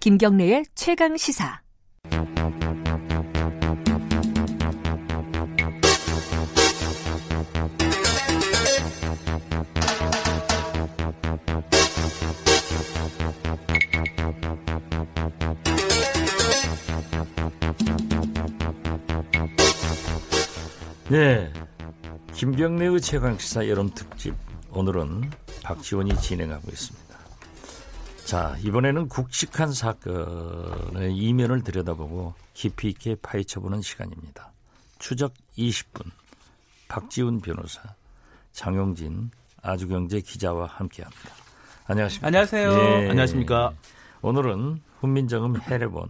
김경래의 0.00 0.66
최강 0.76 1.16
시사. 1.16 1.60
네. 21.08 21.52
김경래의 22.34 23.00
최강시사 23.00 23.68
여름 23.68 23.90
특집. 23.90 24.34
오늘은 24.72 25.30
박지원이 25.62 26.16
진행하고 26.20 26.68
있습니다. 26.68 27.16
자, 28.24 28.56
이번에는 28.64 29.08
굵직한 29.08 29.72
사건의 29.72 31.16
이면을 31.16 31.62
들여다보고 31.62 32.34
깊이 32.54 32.88
있게 32.88 33.14
파헤쳐보는 33.22 33.82
시간입니다. 33.82 34.50
추적 34.98 35.32
20분. 35.56 36.10
박지훈 36.88 37.40
변호사, 37.40 37.80
장용진 38.52 39.30
아주경제 39.62 40.20
기자와 40.20 40.66
함께합니다. 40.66 41.30
안녕하십니까? 41.86 42.26
안녕하세요. 42.26 42.72
예, 42.72 43.10
안녕하십니까? 43.10 43.72
오늘은 44.22 44.82
훈민정음 45.00 45.60
해례본 45.60 46.08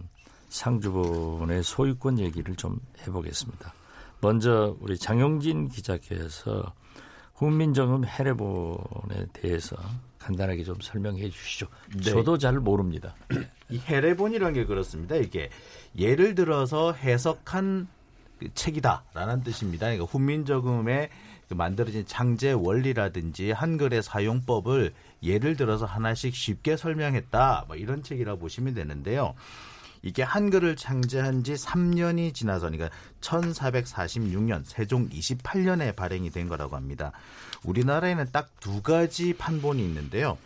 상주본의 0.49 1.61
소유권 1.61 2.17
얘기를 2.17 2.55
좀 2.55 2.79
해보겠습니다. 3.05 3.76
먼저 4.21 4.75
우리 4.79 4.97
장용진 4.97 5.69
기자께서 5.69 6.73
훈민정음 7.35 8.05
해례본에 8.05 9.27
대해서 9.33 9.75
간단하게 10.17 10.63
좀 10.63 10.75
설명해 10.81 11.29
주시죠. 11.29 11.67
네. 11.95 12.03
저도 12.03 12.37
잘 12.37 12.59
모릅니다. 12.59 13.15
이 13.69 13.77
해례본이라는 13.77 14.53
게 14.53 14.65
그렇습니다. 14.65 15.15
이게 15.15 15.49
예를 15.97 16.35
들어서 16.35 16.93
해석한 16.93 17.87
그 18.39 18.53
책이다라는 18.53 19.43
뜻입니다. 19.43 19.87
그러니까 19.87 20.05
훈민정음에 20.05 21.09
그 21.47 21.53
만들어진 21.53 22.05
창제 22.05 22.51
원리라든지 22.51 23.51
한글의 23.51 24.03
사용법을 24.03 24.93
예를 25.23 25.55
들어서 25.55 25.85
하나씩 25.85 26.35
쉽게 26.35 26.75
설명했다. 26.75 27.65
뭐 27.67 27.77
이런 27.77 28.03
책이라고 28.03 28.39
보시면 28.39 28.73
되는데요. 28.73 29.33
이게 30.01 30.23
한글을 30.23 30.75
창제한 30.75 31.43
지 31.43 31.53
3년이 31.53 32.33
지나서 32.33 32.69
그러니까 32.69 32.89
1446년 33.21 34.63
세종 34.65 35.09
28년에 35.09 35.95
발행이 35.95 36.29
된 36.29 36.47
거라고 36.47 36.75
합니다. 36.75 37.11
우리나라에는 37.63 38.27
딱 38.31 38.47
두 38.67 38.81
가지 38.81 39.33
판본이 39.33 39.81
있는데요. 39.85 40.37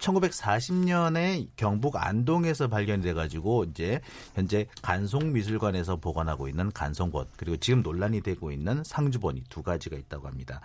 1940년에 0.00 1.46
경북 1.54 1.96
안동에서 1.96 2.66
발견돼 2.66 3.14
가지고 3.14 3.64
이제 3.64 4.00
현재 4.34 4.66
간송미술관에서 4.82 5.96
보관하고 5.96 6.48
있는 6.48 6.72
간송본 6.72 7.26
그리고 7.36 7.56
지금 7.58 7.82
논란이 7.82 8.20
되고 8.22 8.50
있는 8.50 8.82
상주본이 8.84 9.44
두 9.48 9.62
가지가 9.62 9.96
있다고 9.96 10.26
합니다. 10.26 10.60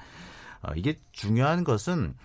어, 0.63 0.71
이게 0.75 0.99
중요한 1.12 1.63
것은 1.63 2.15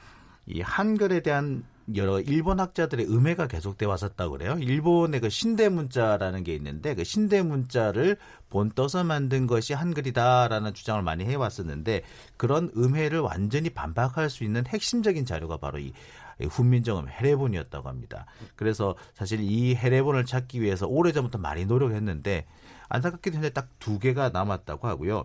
이 0.46 0.62
한글에 0.62 1.20
대한 1.20 1.64
여러 1.94 2.20
일본 2.20 2.61
학자들의 2.61 3.07
음해가 3.07 3.46
계속돼 3.46 3.87
왔었다고 3.87 4.33
그래요. 4.33 4.57
일본의 4.61 5.20
그 5.20 5.31
신대 5.31 5.68
문자라는 5.68 6.44
게 6.44 6.55
있는데 6.55 6.94
그 6.94 7.05
신대 7.05 7.42
문자를 7.42 8.18
본떠서 8.51 9.05
만든 9.05 9.46
것이 9.46 9.72
한글이다라는 9.72 10.74
주장을 10.74 11.03
많이 11.03 11.24
해왔었는데 11.24 12.03
그런 12.37 12.70
음해를 12.77 13.20
완전히 13.20 13.70
반박할 13.70 14.29
수 14.29 14.44
있는 14.44 14.66
핵심적인 14.66 15.24
자료가 15.24 15.57
바로 15.57 15.79
이 15.79 15.92
훈민정음 16.40 17.09
해례본이었다고 17.09 17.88
합니다. 17.88 18.27
그래서 18.55 18.94
사실 19.14 19.40
이 19.40 19.74
해례본을 19.74 20.27
찾기 20.27 20.61
위해서 20.61 20.87
오래전부터 20.87 21.38
많이 21.38 21.64
노력했는데 21.64 22.46
안타깝게도 22.88 23.37
현재 23.37 23.51
딱 23.51 23.68
두 23.79 23.98
개가 23.98 24.29
남았다고 24.31 24.87
하고요. 24.87 25.24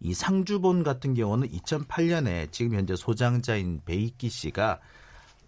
이 0.00 0.12
상주본 0.12 0.82
같은 0.82 1.14
경우는 1.14 1.48
2008년에 1.48 2.52
지금 2.52 2.74
현재 2.74 2.94
소장자인 2.96 3.80
베이키 3.84 4.28
씨가 4.28 4.80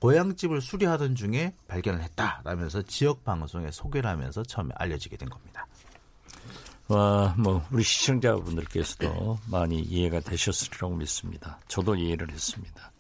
고향집을 0.01 0.61
수리하던 0.61 1.15
중에 1.15 1.55
발견을 1.67 2.03
했다라면서 2.03 2.83
지역 2.83 3.25
방송에 3.25 3.71
소개를 3.71 4.09
하면서 4.09 4.43
처음에 4.43 4.71
알려지게 4.77 5.17
된 5.17 5.29
겁니다. 5.29 5.67
와, 6.89 7.35
뭐 7.37 7.63
우리 7.71 7.83
시청자분들께서도 7.83 9.39
많이 9.51 9.81
이해가 9.81 10.21
되셨으리라고 10.21 10.97
믿습니다. 10.97 11.59
저도 11.69 11.95
이해를 11.97 12.31
했습니다. 12.31 12.93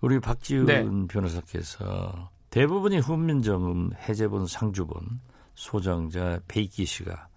우리 0.00 0.20
박지훈 0.20 0.66
네. 0.66 0.84
변호사께서 1.08 2.30
대부분이 2.50 2.98
훈민정음, 2.98 3.90
해제본, 4.08 4.46
상주본, 4.46 5.20
소장자 5.54 6.38
베이키 6.46 6.84
씨가 6.84 7.28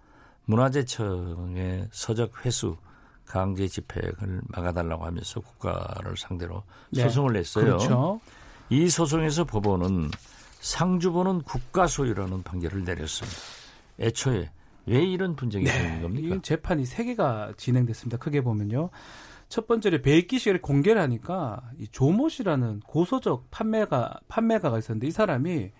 문화재청의 0.44 1.88
서적 1.90 2.44
회수 2.44 2.76
강제 3.24 3.66
집행을 3.66 4.42
막아달라고 4.44 5.04
하면서 5.04 5.40
국가를 5.40 6.16
상대로 6.16 6.62
네. 6.90 7.02
소송을 7.02 7.32
냈어요. 7.32 7.64
그렇죠. 7.64 8.20
이 8.72 8.88
소송에서 8.88 9.44
법원은 9.44 10.10
상주본은 10.60 11.42
국가 11.42 11.86
소유라는 11.86 12.42
판결을 12.42 12.84
내렸습니다. 12.84 13.38
애초에 14.00 14.50
왜 14.86 15.04
이런 15.04 15.36
분쟁이 15.36 15.66
네, 15.66 15.70
생긴 15.72 16.00
겁니까? 16.00 16.38
재판이 16.42 16.86
세 16.86 17.04
개가 17.04 17.52
진행됐습니다. 17.58 18.16
크게 18.16 18.40
보면요. 18.40 18.88
첫 19.50 19.66
번째로 19.66 20.00
배익기 20.00 20.38
씨를 20.38 20.62
공개를 20.62 21.02
하니까 21.02 21.60
이 21.78 21.86
조모 21.86 22.30
씨라는 22.30 22.80
고서적 22.86 23.50
판매가 23.50 24.20
판매가가 24.28 24.78
있었는데 24.78 25.06
이 25.06 25.10
사람이 25.10 25.70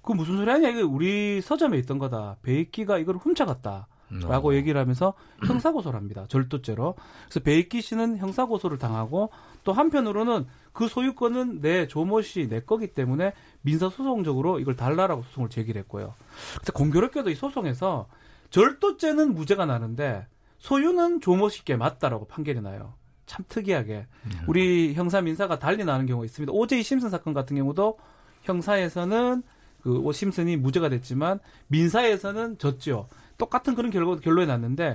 그 0.00 0.12
무슨 0.12 0.38
소리 0.38 0.50
하냐 0.50 0.70
이거 0.70 0.86
우리 0.86 1.42
서점에 1.42 1.76
있던 1.80 1.98
거다. 1.98 2.38
배익기가 2.40 2.96
이걸 2.96 3.16
훔쳐갔다. 3.16 3.86
라고 4.10 4.50
어. 4.50 4.54
얘기를 4.54 4.80
하면서 4.80 5.14
형사고소를 5.46 5.96
합니다. 5.98 6.26
절도죄로. 6.28 6.96
그래서 7.24 7.40
배익기 7.40 7.80
씨는 7.80 8.18
형사고소를 8.18 8.78
당하고 8.78 9.30
또 9.62 9.72
한편으로는 9.72 10.46
그 10.72 10.88
소유권은 10.88 11.60
내 11.60 11.86
조모 11.86 12.22
씨 12.22 12.48
내 12.48 12.60
거기 12.60 12.88
때문에 12.88 13.32
민사소송적으로 13.62 14.58
이걸 14.58 14.74
달라라고 14.76 15.22
소송을 15.22 15.48
제기를 15.48 15.80
했고요. 15.82 16.14
그래서 16.56 16.72
공교롭게도 16.72 17.30
이 17.30 17.34
소송에서 17.34 18.08
절도죄는 18.50 19.34
무죄가 19.34 19.66
나는데 19.66 20.26
소유는 20.58 21.20
조모 21.20 21.48
씨께 21.48 21.76
맞다라고 21.76 22.26
판결이 22.26 22.60
나요. 22.60 22.94
참 23.26 23.44
특이하게 23.48 24.06
음. 24.26 24.30
우리 24.48 24.94
형사 24.94 25.20
민사가 25.20 25.58
달리 25.60 25.84
나는 25.84 26.06
경우가 26.06 26.24
있습니다. 26.24 26.52
오제이 26.52 26.82
심슨 26.82 27.10
사건 27.10 27.32
같은 27.32 27.56
경우도 27.56 27.98
형사에서는 28.42 29.42
그오 29.82 30.12
심슨이 30.12 30.56
무죄가 30.56 30.88
됐지만 30.88 31.38
민사에서는 31.68 32.58
졌죠. 32.58 33.08
똑같은 33.40 33.74
그런 33.74 33.90
결과, 33.90 34.16
결론이 34.16 34.46
났는데 34.46 34.94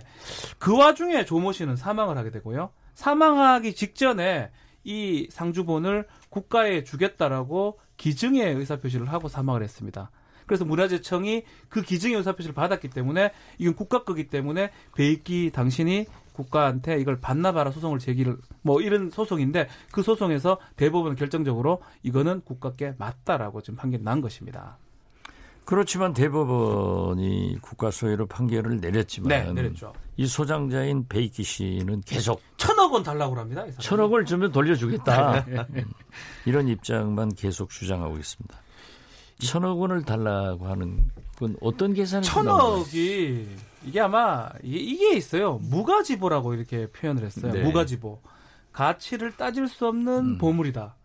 그 0.59 0.77
와중에 0.77 1.25
조모 1.25 1.51
씨는 1.51 1.75
사망을 1.75 2.17
하게 2.17 2.31
되고요. 2.31 2.69
사망하기 2.93 3.75
직전에 3.75 4.51
이 4.85 5.27
상주본을 5.31 6.07
국가에 6.29 6.83
주겠다라고 6.83 7.79
기증의 7.97 8.55
의사표시를 8.55 9.11
하고 9.11 9.27
사망을 9.27 9.63
했습니다. 9.63 10.11
그래서 10.45 10.63
문화재청이 10.63 11.43
그 11.69 11.81
기증의 11.81 12.17
의사표시를 12.17 12.53
받았기 12.53 12.89
때문에 12.89 13.31
이건 13.57 13.73
국가 13.75 14.03
거기 14.03 14.27
때문에 14.27 14.71
베이키 14.95 15.49
당신이 15.51 16.05
국가한테 16.33 16.99
이걸 16.99 17.19
반납하라 17.19 17.71
소송을 17.71 17.97
제기를 17.97 18.37
뭐 18.61 18.81
이런 18.81 19.09
소송인데 19.09 19.67
그 19.91 20.03
소송에서 20.03 20.59
대법원 20.75 21.15
결정적으로 21.15 21.81
이거는 22.03 22.41
국가께 22.41 22.93
맞다라고 22.99 23.61
지금 23.61 23.77
판결이 23.77 24.03
난 24.03 24.21
것입니다. 24.21 24.77
그렇지만 25.65 26.13
대법원이 26.13 27.57
국가 27.61 27.89
소유로 27.89 28.27
판결을 28.27 28.79
내렸지만 28.79 29.29
네, 29.29 29.51
내렸죠. 29.51 29.93
이 30.15 30.27
소장자인 30.27 31.07
베이키 31.07 31.43
씨는 31.43 32.01
계속 32.01 32.39
천억 32.57 32.93
원 32.93 33.01
달라고 33.03 33.35
합니다. 33.35 33.65
천억을 33.79 34.25
주면 34.25 34.51
돌려주겠다. 34.51 35.45
음, 35.47 35.91
이런 36.45 36.67
입장만 36.67 37.33
계속 37.33 37.71
주장하고 37.71 38.17
있습니다. 38.17 38.55
천억 39.39 39.79
원을 39.79 40.03
달라고 40.03 40.67
하는 40.67 41.09
건 41.37 41.57
어떤 41.61 41.93
계산이 41.93 42.23
천억이 42.23 43.47
이게 43.85 43.99
아마 43.99 44.49
이게 44.63 45.15
있어요. 45.15 45.59
무가지보라고 45.63 46.53
이렇게 46.53 46.87
표현을 46.87 47.23
했어요. 47.25 47.51
네. 47.51 47.63
무가지보. 47.63 48.21
가치를 48.71 49.35
따질 49.35 49.67
수 49.67 49.87
없는 49.87 50.17
음. 50.17 50.37
보물이다. 50.37 50.95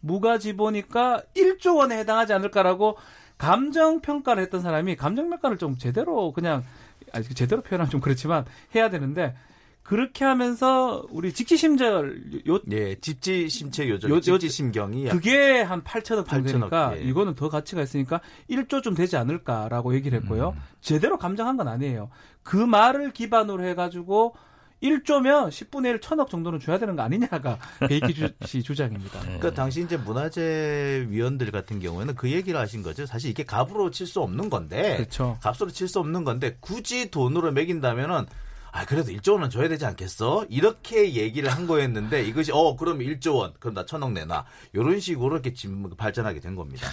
무가지보니까 0.00 1.22
1조 1.36 1.76
원에 1.76 1.98
해당하지 1.98 2.32
않을까라고 2.32 2.96
감정 3.40 4.00
평가를 4.02 4.42
했던 4.42 4.60
사람이 4.60 4.96
감정 4.96 5.30
평가를 5.30 5.56
좀 5.56 5.78
제대로 5.78 6.30
그냥 6.30 6.62
아니 7.10 7.24
제대로 7.24 7.62
표현하면 7.62 7.90
좀 7.90 8.00
그렇지만 8.02 8.44
해야 8.74 8.90
되는데 8.90 9.34
그렇게 9.82 10.26
하면서 10.26 11.06
우리 11.08 11.32
직지심절 11.32 12.44
요 12.46 12.60
예, 12.70 12.96
집지심체 12.96 13.88
요절 13.88 14.20
집지심경이 14.20 15.08
그게 15.08 15.62
한 15.62 15.82
8천억 15.82 16.28
정도 16.28 16.52
되니까 16.52 16.92
예. 16.98 17.00
이거는 17.00 17.34
더 17.34 17.48
가치가 17.48 17.80
있으니까 17.80 18.20
1조 18.50 18.82
좀 18.82 18.94
되지 18.94 19.16
않을까라고 19.16 19.94
얘기를 19.94 20.20
했고요. 20.20 20.50
음. 20.54 20.62
제대로 20.82 21.16
감정한 21.16 21.56
건 21.56 21.66
아니에요. 21.66 22.10
그 22.42 22.56
말을 22.56 23.12
기반으로 23.12 23.64
해 23.64 23.74
가지고 23.74 24.34
1조면 24.82 25.48
10분의 25.48 25.86
1 25.86 26.00
천억 26.00 26.30
정도는 26.30 26.58
줘야 26.58 26.78
되는 26.78 26.96
거 26.96 27.02
아니냐가 27.02 27.58
베이키 27.86 28.14
씨 28.46 28.62
주장입니다. 28.62 29.20
그러니까 29.20 29.52
당시 29.52 29.82
이제 29.82 29.96
문화재 29.96 31.06
위원들 31.08 31.50
같은 31.50 31.80
경우에는 31.80 32.14
그 32.14 32.30
얘기를 32.30 32.58
하신 32.58 32.82
거죠. 32.82 33.04
사실 33.06 33.30
이게 33.30 33.44
값으로 33.44 33.90
칠 33.90 34.06
수 34.06 34.20
없는 34.22 34.50
건데, 34.50 34.96
그렇죠. 34.96 35.38
값으로 35.40 35.70
칠 35.70 35.86
수 35.86 36.00
없는 36.00 36.24
건데 36.24 36.56
굳이 36.60 37.10
돈으로 37.10 37.52
매긴다면은 37.52 38.26
아 38.72 38.84
그래도 38.86 39.10
1조 39.10 39.32
원은 39.32 39.50
줘야 39.50 39.68
되지 39.68 39.84
않겠어? 39.84 40.46
이렇게 40.48 41.14
얘기를 41.14 41.50
한 41.50 41.66
거였는데 41.66 42.24
이것이 42.24 42.52
어 42.52 42.76
그럼 42.76 43.00
1조 43.00 43.36
원 43.36 43.52
그럼 43.58 43.74
나 43.74 43.84
천억 43.84 44.12
내놔 44.12 44.44
이런 44.72 44.98
식으로 45.00 45.38
이렇게 45.38 45.52
발전하게 45.96 46.40
된 46.40 46.54
겁니다. 46.54 46.86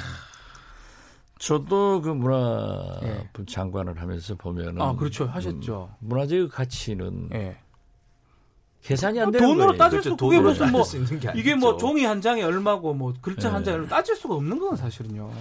저도 1.39 2.02
그 2.02 2.10
문화 2.10 3.00
예. 3.04 3.30
장관을 3.47 4.02
하면서 4.02 4.34
보면은 4.36 4.82
아 4.82 4.95
그렇죠 4.95 5.26
하셨죠. 5.26 5.89
음, 6.02 6.08
문화재의 6.08 6.50
가치는 6.50 7.30
예. 7.34 7.58
계산이 8.84 9.20
안 9.20 9.32
되는 9.32 9.46
돈으로 9.46 9.68
거예요. 9.68 9.78
따질 9.78 10.04
수 10.04 10.16
그게 10.16 10.40
무슨 10.40 10.72
뭐 10.72 10.84
이게 11.36 11.56
뭐 11.56 11.78
종이 11.78 12.06
한 12.06 12.22
장에 12.22 12.44
얼마고 12.44 12.94
뭐 12.94 13.13
글자 13.22 13.50
네. 13.50 13.54
한 13.56 13.63
장에 13.63 13.86
따질 13.88 14.16
수가 14.16 14.36
없는 14.36 14.60
건 14.60 14.76
사실은요. 14.76 15.32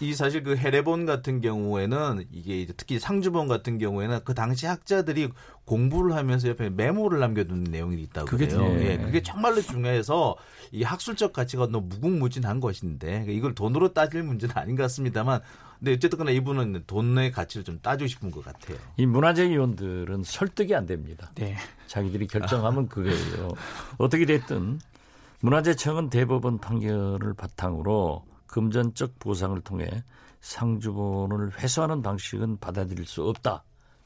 이 0.00 0.14
사실 0.14 0.42
그 0.42 0.56
해례본 0.56 1.06
같은 1.06 1.40
경우에는 1.40 2.24
이게 2.32 2.66
특히 2.76 2.98
상주본 2.98 3.48
같은 3.48 3.78
경우에는 3.78 4.20
그 4.24 4.34
당시 4.34 4.66
학자들이 4.66 5.30
공부를 5.64 6.14
하면서 6.14 6.48
옆에 6.48 6.70
메모를 6.70 7.20
남겨둔 7.20 7.64
내용이 7.64 8.02
있다고 8.02 8.26
그게 8.26 8.46
그래요. 8.46 8.64
예, 8.80 8.98
그게 8.98 9.22
정말로 9.22 9.60
중요해서 9.60 10.36
이 10.72 10.82
학술적 10.82 11.32
가치가 11.32 11.66
너무 11.66 11.86
무궁무진한 11.88 12.60
것인데 12.60 13.26
이걸 13.28 13.54
돈으로 13.54 13.92
따질 13.92 14.22
문제는 14.22 14.56
아닌 14.56 14.76
것 14.76 14.82
같습니다만 14.84 15.40
근데 15.78 15.92
어쨌든 15.92 16.26
이분은 16.28 16.84
돈의 16.86 17.32
가치를 17.32 17.64
좀 17.64 17.78
따지고 17.82 18.08
싶은 18.08 18.30
것 18.30 18.44
같아요. 18.44 18.78
이 18.96 19.06
문화재 19.06 19.48
위원들은 19.48 20.22
설득이 20.24 20.74
안 20.74 20.86
됩니다. 20.86 21.30
네. 21.34 21.56
자기들이 21.86 22.26
결정하면 22.26 22.88
그거예요. 22.88 23.52
어떻게 23.98 24.24
됐든 24.24 24.80
문화재청은 25.40 26.08
대법원 26.08 26.58
판결을 26.58 27.34
바탕으로 27.34 28.24
금전적 28.54 29.18
보상을 29.18 29.60
통해 29.62 29.88
상주본을 30.38 31.58
회수하는 31.58 32.02
방식은 32.02 32.60
받아들일 32.60 33.04
수 33.04 33.24
없다. 33.24 33.64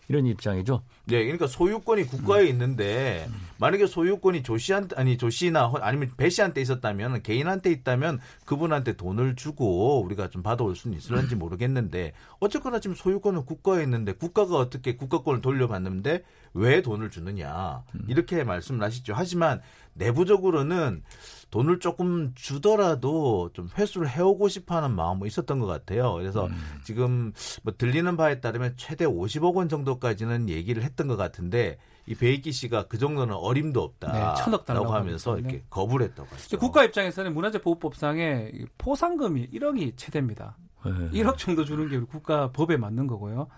이런 0.08 0.26
입장이죠. 0.26 0.82
네, 1.04 1.22
그러니까 1.22 1.46
소유권이 1.46 2.04
국가에 2.04 2.44
음. 2.44 2.48
있는데 2.48 3.28
만약에 3.58 3.86
소유권이 3.86 4.42
조 4.42 4.56
씨한테 4.56 4.96
아니 4.96 5.18
조 5.18 5.28
씨나 5.28 5.70
아니면 5.82 6.10
배 6.16 6.30
씨한테 6.30 6.62
있었다면 6.62 7.22
개인한테 7.22 7.70
있다면 7.70 8.20
그분한테 8.46 8.94
돈을 8.94 9.36
주고 9.36 10.02
우리가 10.02 10.30
좀 10.30 10.42
받아올 10.42 10.74
수는 10.74 10.96
있을런지 10.96 11.36
모르겠는데 11.36 12.14
어쨌거나 12.40 12.80
지금 12.80 12.96
소유권은 12.96 13.44
국가에 13.44 13.82
있는데 13.82 14.12
국가가 14.12 14.56
어떻게 14.56 14.96
국가권을 14.96 15.42
돌려받는데 15.42 16.24
왜 16.54 16.80
돈을 16.80 17.10
주느냐 17.10 17.82
음. 17.94 18.06
이렇게 18.08 18.44
말씀을 18.44 18.82
하시죠. 18.82 19.12
하지만 19.14 19.60
내부적으로는 19.98 21.02
돈을 21.50 21.78
조금 21.78 22.32
주더라도 22.34 23.50
좀 23.54 23.68
회수를 23.76 24.08
해오고 24.08 24.48
싶어하는 24.48 24.94
마음이 24.94 25.26
있었던 25.26 25.58
것 25.60 25.66
같아요. 25.66 26.14
그래서 26.14 26.46
음. 26.46 26.56
지금 26.84 27.32
뭐 27.62 27.72
들리는 27.76 28.16
바에 28.16 28.40
따르면 28.40 28.74
최대 28.76 29.06
50억 29.06 29.54
원 29.54 29.68
정도까지는 29.68 30.50
얘기를 30.50 30.82
했던 30.82 31.08
것 31.08 31.16
같은데 31.16 31.78
이 32.06 32.14
베이키 32.14 32.52
씨가 32.52 32.84
그 32.88 32.98
정도는 32.98 33.34
어림도 33.34 33.82
없다. 33.82 34.12
네, 34.12 34.42
천억 34.42 34.66
달라고 34.66 34.92
하면서 34.92 35.34
네. 35.34 35.40
이렇게 35.40 35.62
거부를 35.70 36.06
했다고 36.06 36.28
하죠. 36.30 36.58
국가 36.58 36.84
입장에서는 36.84 37.32
문화재 37.32 37.60
보호법상에 37.60 38.52
포상금이 38.76 39.48
1억이 39.50 39.94
최대입니다. 39.96 40.56
네. 40.84 41.20
1억 41.20 41.36
정도 41.38 41.64
주는 41.64 41.88
게 41.88 41.96
우리 41.96 42.06
국가 42.06 42.50
법에 42.52 42.76
맞는 42.76 43.06
거고요. 43.06 43.48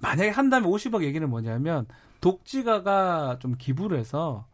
만약에 0.00 0.30
한다면 0.30 0.70
50억 0.70 1.02
얘기는 1.02 1.28
뭐냐면 1.28 1.86
독지가가 2.20 3.38
좀 3.40 3.54
기부를 3.56 3.98
해서 3.98 4.46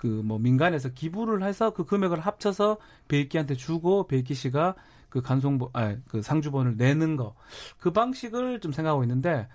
그 0.00 0.06
뭐 0.24 0.38
민간에서 0.38 0.88
기부를 0.88 1.42
해서 1.42 1.74
그 1.74 1.84
금액을 1.84 2.20
합쳐서 2.20 2.78
배익기한테 3.08 3.54
주고 3.54 4.06
배익기 4.06 4.32
씨가 4.34 4.74
그 5.10 5.20
간송본 5.20 5.68
아그 5.74 6.22
상주본을 6.22 6.76
내는 6.78 7.16
거 7.16 7.34
그 7.78 7.90
방식을 7.92 8.60
좀 8.60 8.72
생각하고 8.72 9.02
있는데 9.04 9.46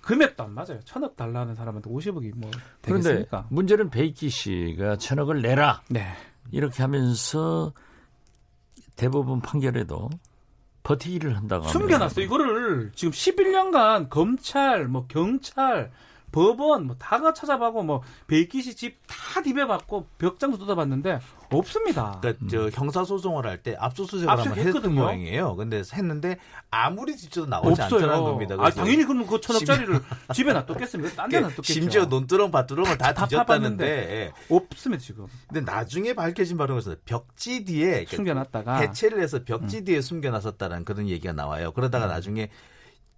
금액도 0.00 0.42
안 0.42 0.52
맞아요. 0.52 0.80
천억 0.84 1.16
달라는 1.16 1.54
사람한테 1.54 1.88
50억이 1.90 2.32
뭐 2.36 2.50
되겠습니까? 2.82 3.46
문제는 3.50 3.88
배익기 3.90 4.28
씨가 4.30 4.96
천억을 4.96 5.40
내라. 5.42 5.82
네. 5.88 6.12
이렇게 6.50 6.82
하면서 6.82 7.72
대법원 8.96 9.40
판결에도 9.42 10.10
버티기를 10.82 11.36
한다고 11.36 11.68
숨겨놨어. 11.68 12.20
이거를 12.20 12.90
지금 12.94 13.12
11년간 13.12 14.10
검찰, 14.10 14.88
뭐 14.88 15.06
경찰, 15.08 15.90
법원 16.34 16.86
뭐 16.86 16.96
다가 16.98 17.32
찾아봐고 17.32 17.82
뭐 17.84 18.02
베이키시 18.26 18.74
집 18.74 18.96
다 19.34 19.42
디벼봤고 19.42 20.06
벽장도 20.18 20.58
뜯어봤는데 20.58 21.18
없습니다. 21.50 22.18
그러니까 22.20 22.44
음. 22.44 22.48
저 22.48 22.68
형사 22.70 23.04
소송을 23.04 23.46
할 23.46 23.62
때 23.64 23.74
압수수색을 23.78 24.28
한번 24.30 24.58
했던 24.58 24.94
모양이에요. 24.94 25.56
근데 25.56 25.82
했는데 25.92 26.38
아무리 26.70 27.16
뒤져도 27.16 27.46
나오지 27.48 27.82
없어요. 27.82 27.98
않더라는 28.00 28.24
겁니다. 28.24 28.56
아 28.58 28.70
당연히 28.70 29.04
그러면 29.04 29.26
그 29.26 29.40
천억짜리를 29.40 30.00
집에 30.34 30.52
놔뒀겠습니까? 30.52 31.14
딴데 31.16 31.40
놔뒀겠죠. 31.40 31.62
심지어 31.72 32.04
논두렁 32.06 32.50
밭두렁을 32.50 32.98
다, 32.98 33.12
다 33.14 33.26
뒤졌다는데 33.26 33.86
예. 33.86 34.32
없으면 34.54 34.98
지금. 34.98 35.26
근데 35.48 35.60
나중에 35.62 36.12
밝혀진 36.12 36.56
바로 36.56 36.74
그래서 36.74 36.94
벽지 37.04 37.64
뒤에 37.64 38.04
숨겨놨다가 38.08 38.76
해체를 38.76 39.20
해서 39.22 39.42
벽지 39.44 39.78
음. 39.78 39.84
뒤에 39.84 40.00
숨겨놨었다는 40.00 40.84
그런 40.84 41.08
얘기가 41.08 41.32
나와요. 41.32 41.72
그러다가 41.72 42.06
음. 42.06 42.10
나중에 42.10 42.50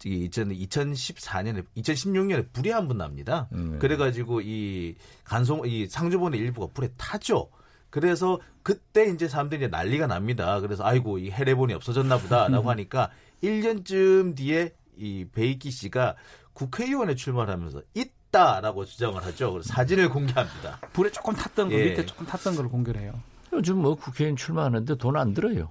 2014년에 0.00 1.64
2016년에 1.76 2.52
불이 2.52 2.70
한 2.70 2.86
번 2.88 2.98
납니다. 2.98 3.48
음. 3.52 3.78
그래가지고 3.78 4.40
이 4.42 4.94
간송 5.24 5.62
이 5.66 5.86
상주본의 5.88 6.38
일부가 6.40 6.68
불에 6.72 6.88
타죠. 6.96 7.48
그래서 7.90 8.38
그때 8.62 9.06
이제 9.06 9.26
사람들이 9.28 9.68
난리가 9.68 10.06
납니다. 10.06 10.60
그래서 10.60 10.84
아이고 10.84 11.18
이 11.18 11.30
해례본이 11.30 11.72
없어졌나 11.74 12.18
보다라고 12.18 12.68
하니까 12.70 13.10
1년쯤 13.42 14.36
뒤에 14.36 14.74
이 14.96 15.26
베이키 15.32 15.70
씨가 15.70 16.14
국회의원에 16.52 17.14
출마하면서 17.14 17.82
있다라고 17.94 18.84
주장을 18.84 19.22
하죠. 19.24 19.52
그래서 19.52 19.72
사진을 19.72 20.08
공개합니다. 20.10 20.80
불에 20.92 21.10
조금 21.10 21.34
탔던 21.34 21.68
거 21.68 21.74
예. 21.74 21.84
밑에 21.90 22.06
조금 22.06 22.26
탔던 22.26 22.56
걸 22.56 22.68
공개를 22.68 23.00
해요. 23.02 23.12
요즘 23.52 23.78
뭐 23.78 23.94
국회의원 23.94 24.36
출마하는데 24.36 24.96
돈 24.96 25.16
안 25.16 25.32
들어요. 25.34 25.70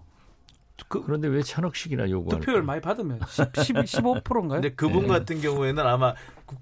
그, 0.87 1.03
런데 1.07 1.27
왜 1.27 1.41
천억씩이나 1.41 2.09
요구하는 2.09 2.41
득표율 2.41 2.63
많이 2.63 2.81
받으면 2.81 3.19
10, 3.27 3.53
15%인가요? 3.53 4.61
근데 4.61 4.75
그분 4.75 5.03
네. 5.03 5.07
같은 5.07 5.41
경우에는 5.41 5.85
아마 5.85 6.13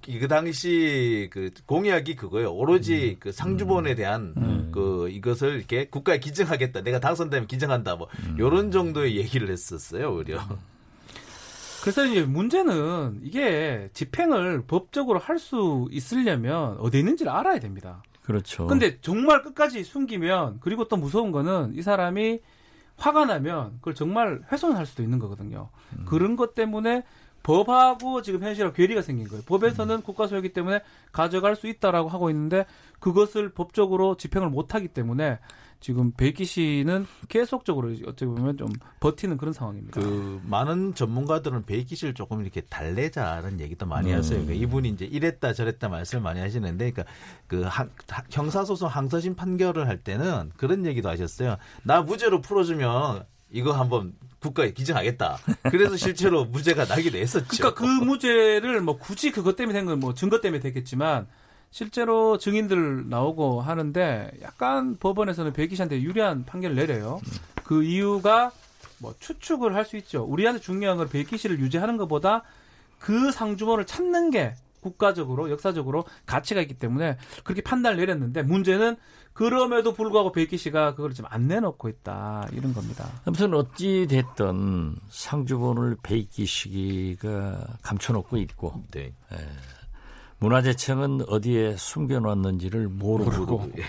그 0.06 0.28
당시 0.28 1.30
그 1.32 1.52
공약이 1.66 2.16
그거예요. 2.16 2.54
오로지 2.54 3.16
음. 3.16 3.20
그 3.20 3.32
상주본에 3.32 3.96
대한 3.96 4.34
음. 4.38 4.70
그 4.72 5.10
이것을 5.10 5.58
이렇게 5.58 5.88
국가에 5.88 6.20
기증하겠다. 6.20 6.82
내가 6.82 7.00
당선되면 7.00 7.48
기증한다. 7.48 7.96
뭐 7.96 8.08
음. 8.28 8.36
요런 8.40 8.72
정도의 8.72 9.18
얘기를 9.18 9.50
했었어요, 9.50 10.16
오히려. 10.16 10.40
그래서 11.82 12.06
이제 12.06 12.22
문제는 12.24 13.20
이게 13.24 13.90
집행을 13.94 14.64
법적으로 14.68 15.20
할 15.20 15.38
수 15.38 15.90
있으려면 15.92 16.78
어디 16.80 17.00
있는지를 17.00 17.30
알아야 17.30 17.60
됩니다. 17.60 18.02
그렇죠. 18.22 18.68
근데 18.68 19.00
정말 19.02 19.42
끝까지 19.42 19.84
숨기면 19.84 20.60
그리고 20.62 20.88
또 20.88 20.96
무서운 20.96 21.34
거는 21.34 21.74
이 21.76 21.82
사람이 21.82 22.40
화가 22.98 23.26
나면 23.26 23.78
그걸 23.78 23.96
정말 23.96 24.42
훼손할 24.52 24.86
수도 24.86 25.04
있는 25.04 25.20
거거든요. 25.20 25.70
음. 25.98 26.06
그런 26.06 26.36
것 26.36 26.56
때문에 26.56 27.04
법하고 27.44 28.22
지금 28.22 28.42
현실하고 28.42 28.74
괴리가 28.74 29.02
생긴 29.02 29.28
거예요. 29.28 29.44
법에서는 29.46 29.96
음. 29.96 30.02
국가 30.02 30.28
소유기 30.28 30.54
때문에 30.54 30.82
가져갈 31.12 31.56
수 31.56 31.68
있다라고 31.68 32.10
하고 32.10 32.30
있는데 32.30 32.66
그것을 33.00 33.50
법적으로 33.50 34.16
집행을 34.16 34.50
못 34.50 34.74
하기 34.76 34.88
때문에 34.88 35.40
지금 35.84 36.14
베이키 36.14 36.46
씨는 36.46 37.06
계속적으로 37.28 37.92
어떻게 38.08 38.26
보면 38.26 38.56
좀 38.58 38.70
버티는 39.02 39.36
그런 39.36 39.52
상황입니다. 39.54 40.00
그 40.00 40.40
많은 40.46 40.96
전문가들은 40.96 41.66
베이키 41.66 41.98
씨를 41.98 42.14
조금 42.14 42.42
이렇게 42.42 42.62
달래자는 42.62 43.60
얘기도 43.60 43.86
많이 43.86 44.14
음. 44.14 44.18
하세요. 44.18 44.40
그러니까 44.42 44.54
이분이 44.64 44.88
이제 44.90 45.04
이랬다 45.04 45.52
저랬다 45.52 45.90
말씀을 45.90 46.24
많이 46.24 46.40
하시는데, 46.40 46.92
그러니까 46.92 47.14
그 47.48 47.64
한, 47.64 47.92
형사소송 48.32 48.88
항소심 48.88 49.36
판결을 49.36 49.88
할 49.90 49.98
때는 49.98 50.52
그런 50.56 50.86
얘기도 50.86 51.10
하셨어요. 51.10 51.58
나 51.84 52.02
무죄로 52.02 52.40
풀어주면 52.40 53.26
이거 53.52 53.74
한번 53.74 54.14
국가에 54.40 54.72
기증하겠다. 54.72 55.38
그래서 55.70 55.98
실제로 55.98 56.46
무죄가 56.48 56.86
나기도 56.86 57.18
했었죠. 57.18 57.46
그러니까 57.50 57.74
그 57.74 57.86
무죄를 57.86 58.80
뭐 58.82 58.98
굳이 58.98 59.32
그것 59.32 59.58
때문에 59.58 59.78
된 59.78 59.86
건 59.86 60.00
뭐 60.00 60.14
증거 60.14 60.40
때문에 60.40 60.62
됐겠지만 60.62 61.28
실제로 61.74 62.38
증인들 62.38 63.10
나오고 63.10 63.60
하는데 63.62 64.32
약간 64.44 64.96
법원에서는 65.00 65.54
백기 65.54 65.76
씨한테 65.76 66.04
유리한 66.04 66.46
판결을 66.46 66.76
내려요. 66.76 67.20
그 67.64 67.84
이유가 67.84 68.52
뭐 69.00 69.16
추측을 69.20 69.74
할 69.74 69.84
수 69.84 69.98
있죠. 69.98 70.24
우리한테 70.24 70.62
중요한 70.62 70.98
건 70.98 71.10
백기 71.10 71.36
씨를 71.36 71.60
유지하는 71.60 71.98
것보다 71.98 72.44
그 73.00 73.32
상주본을 73.32 73.88
찾는 73.88 74.30
게 74.30 74.54
국가적으로 74.82 75.50
역사적으로 75.50 76.06
가치가 76.28 76.62
있기 76.62 76.76
때문에 76.76 77.18
그렇게 77.44 77.64
판단을 77.64 77.98
내렸는데 77.98 78.44
문제는 78.44 78.96
그럼에도 79.34 79.96
불구하고 79.96 80.32
백기 80.32 80.58
씨가 80.58 80.94
그걸 80.94 81.16
지금 81.16 81.28
안 81.34 81.48
내놓고 81.48 81.90
있다 81.90 82.50
이런 82.52 82.76
겁니다. 82.76 83.10
아무튼 83.26 83.52
어찌 83.56 84.06
됐든 84.08 84.96
상주본을 85.10 85.98
백기 86.04 86.46
씨가 86.46 87.66
감춰놓고 87.82 88.38
있고 88.38 88.84
네. 88.92 89.12
예. 89.32 89.38
문화재청은 90.44 91.30
어디에 91.30 91.78
숨겨놨는지를 91.78 92.90
모르고 92.90 93.72
예. 93.80 93.84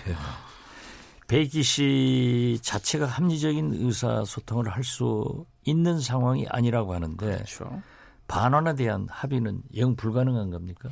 베이키 1.26 1.64
씨 1.64 2.60
자체가 2.62 3.06
합리적인 3.06 3.74
의사소통을 3.74 4.68
할 4.68 4.84
수 4.84 5.46
있는 5.64 5.98
상황이 5.98 6.46
아니라고 6.48 6.94
하는데 6.94 7.26
그렇죠. 7.26 7.82
반환에 8.28 8.74
대한 8.76 9.08
합의는 9.10 9.62
영 9.76 9.96
불가능한 9.96 10.50
겁니까? 10.50 10.90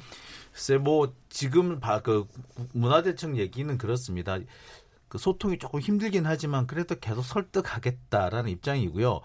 글쎄 0.51 0.79
뭐 0.79 1.15
지금 1.29 1.79
그 2.03 2.27
문화재청 2.73 3.37
얘기는 3.37 3.79
그렇습니다. 3.79 4.39
그 5.13 5.19
소통이 5.19 5.59
조금 5.59 5.79
힘들긴 5.79 6.25
하지만 6.25 6.67
그래도 6.67 6.95
계속 6.99 7.21
설득하겠다라는 7.21 8.51
입장이고요. 8.51 9.21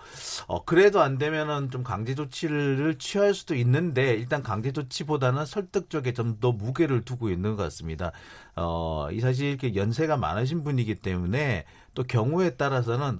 어, 0.47 0.65
그래도 0.65 0.99
안 0.99 1.17
되면은 1.17 1.71
좀 1.71 1.81
강제 1.81 2.13
조치를 2.13 2.95
취할 2.99 3.33
수도 3.33 3.55
있는데 3.55 4.11
일단 4.15 4.43
강제 4.43 4.73
조치보다는 4.73 5.45
설득 5.45 5.89
쪽에 5.89 6.11
좀 6.11 6.39
더 6.41 6.51
무게를 6.51 7.05
두고 7.05 7.29
있는 7.29 7.55
것 7.55 7.63
같습니다. 7.63 8.11
어, 8.57 9.07
이 9.13 9.21
사실 9.21 9.47
이렇게 9.47 9.75
연세가 9.75 10.17
많으신 10.17 10.65
분이기 10.65 10.95
때문에 10.95 11.63
또 11.93 12.03
경우에 12.03 12.57
따라서는 12.57 13.19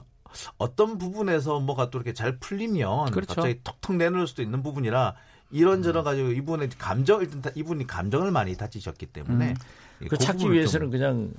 어떤 0.57 0.97
부분에서 0.97 1.61
뭐가 1.61 1.89
또 1.89 1.99
이렇게 1.99 2.11
잘 2.11 2.37
풀리면 2.37 3.11
그렇죠. 3.11 3.33
갑자기 3.33 3.61
톡톡 3.63 3.95
내놓을 3.95 4.27
수도 4.27 4.41
있는 4.41 4.61
부분이라 4.61 5.15
이런저런 5.51 6.01
음. 6.01 6.03
가지고 6.03 6.31
이분의 6.31 6.69
감정 6.77 7.21
일단 7.21 7.41
이분이 7.55 7.87
감정을 7.87 8.31
많이 8.31 8.57
다치셨기 8.57 9.05
때문에 9.05 9.53
음. 10.01 10.07
그 10.09 10.17
찾기 10.17 10.51
위해서는 10.51 10.91
그냥 10.91 11.31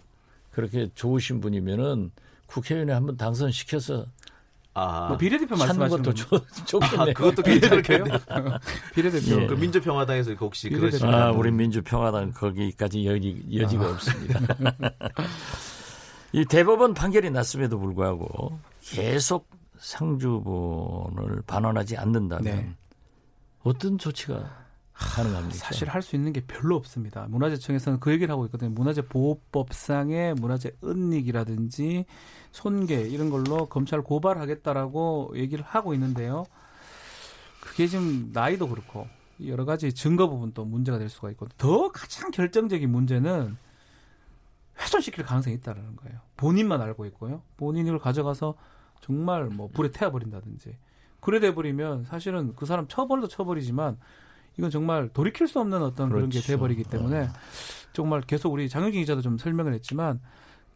그렇게 0.59 0.91
좋으신 0.93 1.41
분이면은 1.41 2.11
국회의원에 2.47 2.93
한번 2.93 3.17
당선시켜서 3.17 4.07
아, 4.75 5.07
뭐 5.07 5.17
비례대표 5.17 5.55
말씀하시는 5.55 6.03
것도 6.03 6.15
좋, 6.15 6.45
좋겠네요. 6.67 7.01
아, 7.01 7.13
그것도 7.13 7.43
괜찮겠네요. 7.43 8.19
비례대표. 8.93 9.43
예. 9.43 9.47
그 9.47 9.55
민주평화당에서 9.55 10.33
혹시 10.33 10.69
그러시면 10.69 11.15
아, 11.15 11.31
우리 11.31 11.53
민주평화당 11.53 12.33
거기까지 12.33 13.07
여지, 13.07 13.41
여지가 13.55 13.85
아. 13.85 13.91
없습니다. 13.91 14.41
이 16.33 16.45
대법원 16.45 16.95
판결이 16.95 17.31
났음에도 17.31 17.79
불구하고 17.79 18.59
계속 18.81 19.49
상주본을 19.77 21.43
반환하지 21.47 21.97
않는다면 21.97 22.45
네. 22.45 22.75
어떤 23.63 23.97
조치가 23.97 24.68
가능합니까? 24.99 25.55
사실 25.55 25.89
할 25.89 26.03
수 26.03 26.17
있는 26.17 26.33
게 26.33 26.41
별로 26.41 26.77
없습니다. 26.77 27.27
문화재청에서는 27.29 28.01
그 28.01 28.11
얘기를 28.11 28.33
하고 28.33 28.45
있거든요. 28.47 28.71
문화재 28.71 29.03
보호법상의 29.03 30.35
문화재 30.35 30.73
은닉이라든지 30.83 32.05
손괴 32.51 33.03
이런 33.03 33.31
걸로 33.31 33.67
검찰 33.67 34.03
고발하겠다라고 34.03 35.33
얘기를 35.37 35.65
하고 35.65 35.95
있는데요. 35.95 36.45
그게 37.61 37.87
지금 37.87 38.31
나이도 38.33 38.69
그렇고 38.69 39.07
여러 39.47 39.65
가지 39.65 39.93
증거 39.93 40.29
부분도 40.29 40.65
문제가 40.65 40.99
될 40.99 41.09
수가 41.09 41.31
있고 41.31 41.47
더 41.59 41.93
가장 41.93 42.31
결정적인 42.31 42.91
문제는 42.91 43.57
훼손시킬 44.81 45.25
가능성이 45.25 45.57
있다는 45.57 45.97
거예요. 45.97 46.21
본인만 46.37 46.81
알고 46.81 47.07
있고요. 47.07 47.43
본인이 47.57 47.89
걸 47.91 47.99
가져가서 47.99 48.55
정말 49.01 49.45
뭐 49.45 49.69
불에 49.73 49.91
태워버린다든지 49.91 50.77
그래 51.21 51.41
돼버리면 51.41 52.05
사실은 52.05 52.55
그 52.57 52.67
사람 52.67 52.89
처벌도 52.89 53.29
처벌이지만 53.29 53.97
이건 54.59 54.71
정말 54.71 55.09
돌이킬 55.09 55.47
수 55.49 55.61
없는 55.61 55.83
어떤 55.83 56.09
그렇죠. 56.09 56.15
그런 56.15 56.31
게 56.31 56.39
그렇죠. 56.39 56.53
돼버리기 56.53 56.85
때문에 56.85 57.21
네. 57.21 57.29
정말 57.93 58.21
계속 58.21 58.53
우리 58.53 58.69
장영진 58.69 59.01
기자도 59.01 59.23
좀 59.23 59.39
설명을 59.39 59.73
했지만 59.75 60.21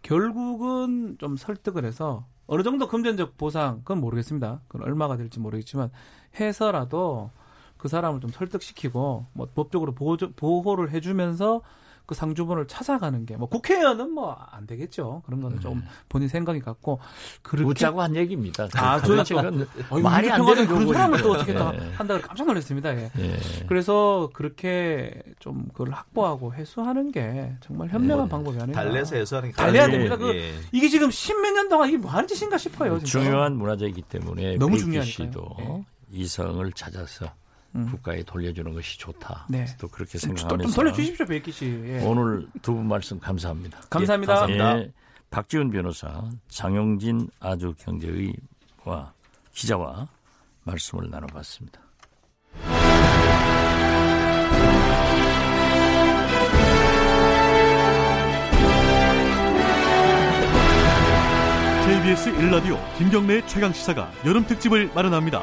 결국은 0.03 1.17
좀 1.19 1.37
설득을 1.37 1.85
해서 1.85 2.27
어느 2.47 2.63
정도 2.63 2.89
금전적 2.89 3.37
보상 3.37 3.79
그건 3.79 4.01
모르겠습니다. 4.01 4.61
그건 4.69 4.87
얼마가 4.87 5.17
될지 5.17 5.41
모르겠지만 5.41 5.91
해서라도 6.39 7.31
그 7.77 7.89
사람을 7.89 8.21
좀 8.21 8.31
설득시키고 8.31 9.27
뭐 9.33 9.49
법적으로 9.55 9.93
보호, 9.93 10.17
보호를 10.17 10.91
해주면서 10.93 11.63
그 12.07 12.15
상주분을 12.15 12.67
찾아가는 12.67 13.25
게 13.27 13.37
뭐 13.37 13.49
국회의원은 13.49 14.11
뭐 14.13 14.37
안 14.51 14.67
되겠죠. 14.67 15.23
그런 15.25 15.41
거는 15.41 15.57
네. 15.57 15.63
좀 15.63 15.83
본인 16.09 16.29
생각이 16.29 16.61
같고 16.61 17.01
그렇게 17.43 17.69
웃자고 17.69 18.03
한 18.03 18.15
얘기입니다. 18.17 18.69
아, 18.75 19.01
저는 19.01 19.67
어, 19.91 19.99
말이 20.01 20.31
안 20.31 20.45
되는 20.45 20.67
그런 20.67 20.87
사람을 20.93 21.23
또 21.23 21.33
어떻게 21.33 21.53
네. 21.53 21.59
한다 21.95 22.21
깜짝 22.21 22.47
놀랐습니다. 22.47 22.95
예. 22.97 23.11
네. 23.15 23.39
그래서 23.67 24.29
그렇게 24.33 25.23
좀 25.39 25.67
그걸 25.73 25.91
확보하고 25.91 26.55
해소하는 26.55 27.13
게 27.13 27.55
정말 27.61 27.89
현명한 27.89 28.27
네. 28.27 28.31
방법이 28.31 28.59
아닌가. 28.61 28.83
달래서 28.83 29.17
해소하는 29.17 29.51
게 29.51 29.57
달래야 29.57 29.89
됩니다. 29.89 30.17
그 30.17 30.35
예. 30.35 30.53
이게 30.73 30.89
지금 30.89 31.11
십몇 31.11 31.53
년 31.55 31.69
동안 31.69 31.89
이게 31.89 31.97
뭐 31.99 32.11
하는 32.11 32.27
짓인가 32.29 32.59
싶어요. 32.59 32.99
진짜. 32.99 33.19
중요한 33.21 33.57
문화재이기 33.57 34.03
때문에 34.03 34.57
너무 34.57 34.79
중요하니까요. 34.79 35.57
예. 35.61 35.85
이성을 36.13 36.71
찾아서 36.73 37.27
음. 37.75 37.87
국가에 37.91 38.23
돌려주는 38.23 38.73
것이 38.75 38.99
좋다. 38.99 39.47
네. 39.49 39.65
또 39.81 39.89
그렇게 39.89 40.19
생각하면서 40.19 40.63
좀 40.69 40.75
돌려주십시오, 40.75 41.27
백기 41.27 41.53
씨. 41.53 41.67
예. 41.87 42.01
오늘 42.05 42.47
두 42.63 42.75
분 42.75 42.87
말씀 42.87 43.19
감사합니다. 43.19 43.81
감사합니다. 43.91 44.33
예, 44.33 44.37
감사합니다. 44.59 44.79
예, 44.81 44.93
박지훈 45.31 45.71
변호사, 45.71 46.23
장영진 46.49 47.29
아주경제의와 47.41 49.13
기자와 49.55 50.07
말씀을 50.65 51.09
나눠봤습니다. 51.11 51.81
KBS 61.85 62.33
1라디오 62.33 62.79
김경래 62.97 63.45
최강 63.47 63.73
시사가 63.73 64.11
여름 64.25 64.47
특집을 64.47 64.91
마련합니다. 64.95 65.43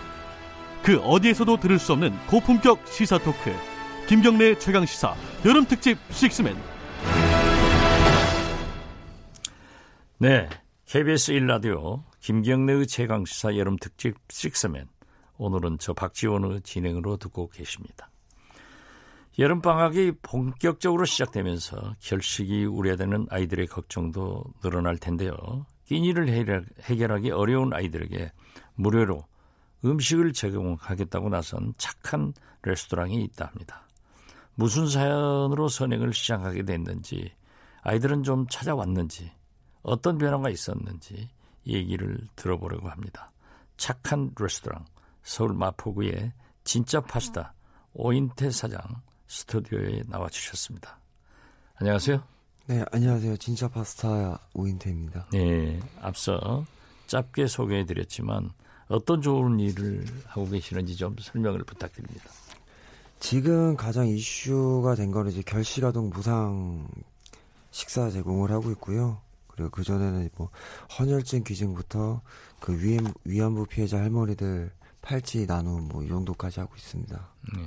그 0.83 0.99
어디에서도 0.99 1.57
들을 1.57 1.77
수 1.77 1.93
없는 1.93 2.11
고품격 2.27 2.87
시사 2.87 3.19
토크 3.19 3.51
김경래 4.07 4.57
최강 4.57 4.85
시사 4.85 5.15
여름 5.45 5.65
특집 5.65 5.97
식스맨 6.09 6.55
네 10.17 10.49
KBS 10.85 11.33
1라디오 11.33 12.01
김경래의 12.19 12.87
최강 12.87 13.25
시사 13.25 13.57
여름 13.57 13.77
특집 13.77 14.15
식스맨 14.29 14.87
오늘은 15.37 15.77
저 15.79 15.93
박지원의 15.93 16.61
진행으로 16.61 17.17
듣고 17.17 17.49
계십니다. 17.49 18.11
여름 19.39 19.61
방학이 19.61 20.13
본격적으로 20.21 21.05
시작되면서 21.05 21.95
결식이 21.99 22.65
우려되는 22.65 23.27
아이들의 23.29 23.65
걱정도 23.67 24.43
늘어날 24.61 24.97
텐데요. 24.97 25.33
끼니를 25.85 26.29
해결하기 26.83 27.31
어려운 27.31 27.73
아이들에게 27.73 28.31
무료로 28.75 29.25
음식을 29.83 30.33
제공하겠다고 30.33 31.29
나선 31.29 31.73
착한 31.77 32.33
레스토랑이 32.63 33.23
있다 33.23 33.47
합니다. 33.47 33.87
무슨 34.55 34.87
사연으로 34.87 35.67
선행을 35.69 36.13
시작하게 36.13 36.63
됐는지, 36.63 37.33
아이들은 37.81 38.23
좀 38.23 38.47
찾아왔는지, 38.47 39.31
어떤 39.81 40.17
변화가 40.17 40.49
있었는지 40.49 41.29
얘기를 41.65 42.19
들어보려고 42.35 42.89
합니다. 42.89 43.31
착한 43.77 44.31
레스토랑, 44.39 44.85
서울 45.23 45.53
마포구의 45.53 46.33
진짜 46.63 47.01
파스타, 47.01 47.53
오인태 47.93 48.51
사장 48.51 48.79
스튜디오에 49.27 50.03
나와 50.07 50.29
주셨습니다. 50.29 50.99
안녕하세요. 51.75 52.21
네, 52.67 52.85
안녕하세요. 52.91 53.37
진짜 53.37 53.67
파스타 53.67 54.39
오인태입니다. 54.53 55.27
네, 55.31 55.79
앞서 55.99 56.63
짧게 57.07 57.47
소개해드렸지만 57.47 58.51
어떤 58.91 59.21
좋은 59.21 59.59
일을 59.59 60.05
하고 60.27 60.47
계시는지 60.49 60.95
좀 60.95 61.15
설명을 61.19 61.63
부탁드립니다. 61.63 62.25
지금 63.19 63.75
가장 63.77 64.07
이슈가 64.07 64.95
된 64.95 65.11
거는 65.11 65.31
이제 65.31 65.41
결식아동 65.43 66.09
무상 66.09 66.87
식사 67.71 68.09
제공을 68.09 68.51
하고 68.51 68.71
있고요. 68.71 69.19
그리고 69.47 69.69
그 69.69 69.83
전에는 69.83 70.29
뭐 70.35 70.49
헌혈증 70.97 71.43
기증부터 71.43 72.21
그 72.59 72.77
위안, 72.81 73.13
위안부 73.23 73.65
피해자 73.67 73.97
할머니들 73.97 74.71
팔찌 75.01 75.45
나눔 75.45 75.87
뭐 75.87 76.03
이 76.03 76.07
정도까지 76.07 76.59
하고 76.59 76.73
있습니다. 76.75 77.29
네. 77.55 77.63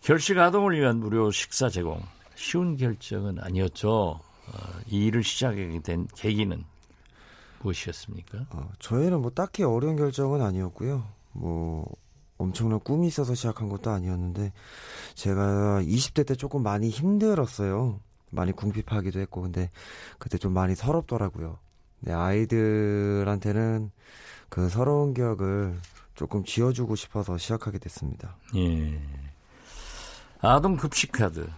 결식 0.00 0.38
아동을 0.38 0.78
위한 0.78 0.98
무료 0.98 1.30
식사 1.30 1.68
제공 1.68 2.00
쉬운 2.34 2.76
결정은 2.76 3.38
아니었죠. 3.40 3.90
어, 4.46 4.80
이 4.86 5.06
일을 5.06 5.22
시작하게 5.22 5.80
된 5.82 6.06
계기는 6.14 6.62
무엇이었습니까? 7.64 8.46
어, 8.50 8.70
저희는 8.78 9.20
뭐 9.20 9.30
딱히 9.30 9.62
어려운 9.64 9.96
결정은 9.96 10.42
아니었고요. 10.42 11.04
뭐 11.32 11.90
엄청난 12.36 12.80
꿈이 12.80 13.06
있어서 13.08 13.34
시작한 13.34 13.68
것도 13.68 13.90
아니었는데 13.90 14.52
제가 15.14 15.80
20대 15.82 16.26
때 16.26 16.34
조금 16.34 16.62
많이 16.62 16.90
힘들었어요. 16.90 18.00
많이 18.30 18.52
궁핍하기도 18.52 19.20
했고 19.20 19.42
근데 19.42 19.70
그때 20.18 20.38
좀 20.38 20.52
많이 20.52 20.74
서럽더라고요. 20.74 21.58
네, 22.00 22.12
아이들한테는 22.12 23.90
그 24.48 24.68
서러운 24.68 25.14
기억을 25.14 25.78
조금 26.14 26.44
지어주고 26.44 26.96
싶어서 26.96 27.38
시작하게 27.38 27.78
됐습니다. 27.78 28.36
예. 28.56 29.00
아동 30.40 30.76
급식 30.76 31.12
카드, 31.12 31.48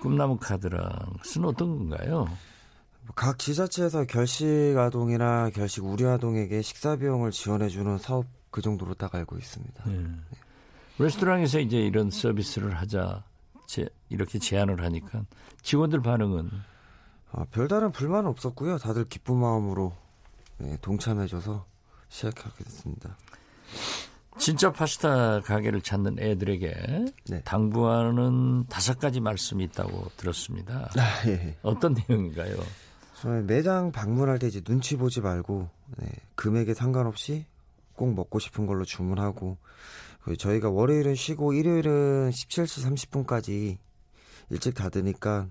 꿈나무 0.00 0.36
카드랑 0.38 0.80
은 1.36 1.44
어떤 1.44 1.78
건가요? 1.78 2.26
각 3.14 3.38
지자체에서 3.38 4.04
결식 4.04 4.76
아동이나 4.76 5.50
결식 5.50 5.84
우려 5.84 6.12
아동에게 6.12 6.62
식사 6.62 6.96
비용을 6.96 7.30
지원해주는 7.30 7.98
사업 7.98 8.26
그 8.50 8.62
정도로 8.62 8.94
딱 8.94 9.14
알고 9.14 9.36
있습니다. 9.36 9.84
네. 9.86 9.98
네. 9.98 10.08
레스토랑에서 10.98 11.58
이제 11.58 11.78
이런 11.78 12.10
서비스를 12.10 12.74
하자 12.74 13.24
제, 13.66 13.88
이렇게 14.08 14.38
제안을 14.38 14.82
하니까 14.82 15.24
직원들 15.62 16.02
반응은 16.02 16.50
아, 17.32 17.44
별다른 17.50 17.90
불만 17.90 18.26
없었고요. 18.26 18.78
다들 18.78 19.08
기쁜 19.08 19.36
마음으로 19.36 19.92
네, 20.58 20.76
동참해줘서 20.80 21.66
시작하게 22.08 22.64
됐습니다. 22.64 23.16
진짜 24.38 24.72
파스타 24.72 25.40
가게를 25.40 25.80
찾는 25.80 26.18
애들에게 26.18 27.04
네. 27.28 27.42
당부하는 27.42 28.66
다섯 28.68 28.98
가지 28.98 29.20
말씀이 29.20 29.64
있다고 29.64 30.10
들었습니다. 30.16 30.90
아, 30.96 31.28
예. 31.28 31.56
어떤 31.62 31.94
내용인가요? 32.08 32.56
매장 33.46 33.90
방문할 33.90 34.38
때 34.38 34.46
이제 34.46 34.60
눈치 34.60 34.96
보지 34.96 35.20
말고 35.20 35.68
네, 35.98 36.08
금액에 36.34 36.74
상관없이 36.74 37.46
꼭 37.94 38.14
먹고 38.14 38.38
싶은 38.38 38.66
걸로 38.66 38.84
주문하고 38.84 39.56
저희가 40.38 40.70
월요일은 40.70 41.14
쉬고 41.14 41.52
일요일은 41.52 42.30
17시 42.30 43.24
30분까지 43.24 43.78
일찍 44.50 44.74
닫으니까 44.74 45.48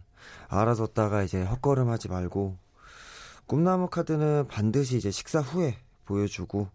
알아뒀다가 0.47 1.23
이제 1.23 1.43
헛걸음하지 1.43 2.09
말고 2.09 2.57
꿈나무 3.45 3.89
카드는 3.89 4.47
반드시 4.47 4.97
이제 4.97 5.11
식사 5.11 5.39
후에 5.39 5.77
보여주고 6.05 6.69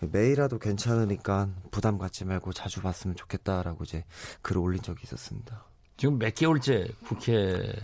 매일이라도 0.00 0.58
괜찮으니까 0.58 1.50
부담 1.70 1.98
갖지 1.98 2.24
말고 2.24 2.52
자주 2.52 2.80
봤으면 2.80 3.16
좋겠다라고 3.16 3.84
이제 3.84 4.04
글을 4.42 4.60
올린 4.60 4.82
적이 4.82 5.00
있었습니다. 5.04 5.64
지금 5.96 6.18
몇 6.18 6.34
개월째 6.34 6.88
국회 7.04 7.74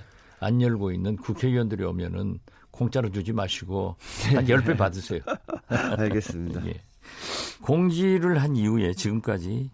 안 0.40 0.60
열고 0.60 0.92
있는 0.92 1.16
국회의원들이 1.16 1.84
오면은 1.84 2.38
공짜로 2.70 3.10
주지 3.10 3.32
마시고 3.32 3.96
한 4.34 4.44
10배 4.46 4.76
받으세요. 4.76 5.20
알겠습니다. 5.68 6.64
예. 6.68 6.80
공지를 7.62 8.42
한 8.42 8.54
이후에 8.56 8.92
지금까지 8.92 9.70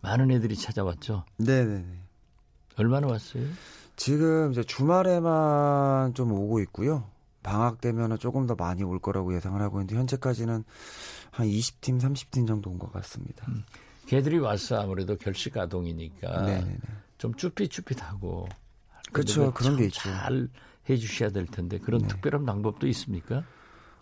많은 0.00 0.30
애들이 0.30 0.54
찾아왔죠. 0.56 1.24
네네. 1.38 1.84
얼마나 2.76 3.06
왔어요? 3.08 3.44
지금 3.96 4.52
이제 4.52 4.62
주말에만 4.62 6.14
좀 6.14 6.32
오고 6.32 6.60
있고요. 6.60 7.08
방학 7.42 7.80
되면은 7.80 8.18
조금 8.18 8.46
더 8.46 8.54
많이 8.54 8.82
올 8.84 8.98
거라고 9.00 9.34
예상을 9.34 9.60
하고 9.60 9.78
있는데 9.78 9.96
현재까지는 9.96 10.64
한 11.30 11.46
20팀, 11.46 12.00
30팀 12.00 12.46
정도 12.46 12.70
온 12.70 12.78
것 12.78 12.92
같습니다. 12.92 13.46
음. 13.48 13.64
걔들이 14.06 14.38
와서 14.38 14.80
아무래도 14.80 15.16
결식 15.16 15.56
아동이니까 15.56 16.42
네네네. 16.42 16.78
좀 17.18 17.34
쭈삣쭈삣하고 17.34 18.48
그렇죠 19.12 19.52
그런 19.52 19.76
게 19.76 19.86
있죠. 19.86 20.00
잘 20.00 20.48
해주셔야 20.88 21.30
될 21.30 21.46
텐데 21.46 21.78
그런 21.78 22.02
네. 22.02 22.08
특별한 22.08 22.44
방법도 22.46 22.86
있습니까? 22.88 23.44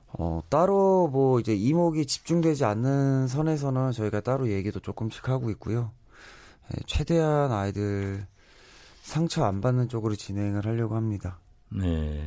어, 0.09 0.43
따로 0.49 1.09
뭐 1.09 1.41
이제 1.41 1.55
이목이 1.55 2.07
집중되지 2.07 2.65
않는 2.65 3.29
선에서는 3.29 3.93
저희가 3.93 4.21
따로 4.21 4.49
얘기도 4.51 4.81
조금씩 4.81 5.29
하고 5.29 5.51
있고요. 5.51 5.93
예, 6.73 6.81
최대한 6.87 7.53
아이들 7.53 8.27
상처 9.03 9.45
안 9.45 9.61
받는 9.61 9.89
쪽으로 9.89 10.15
진행을 10.15 10.67
하려고 10.67 10.97
합니다. 10.97 11.39
네. 11.69 12.23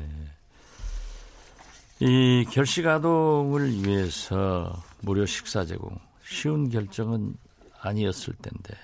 이 2.00 2.46
결식 2.50 2.88
아동을 2.88 3.86
위해서 3.86 4.82
무료 5.02 5.26
식사 5.26 5.66
제공 5.66 5.98
쉬운 6.24 6.70
결정은 6.70 7.36
아니었을 7.82 8.36
텐데 8.42 8.76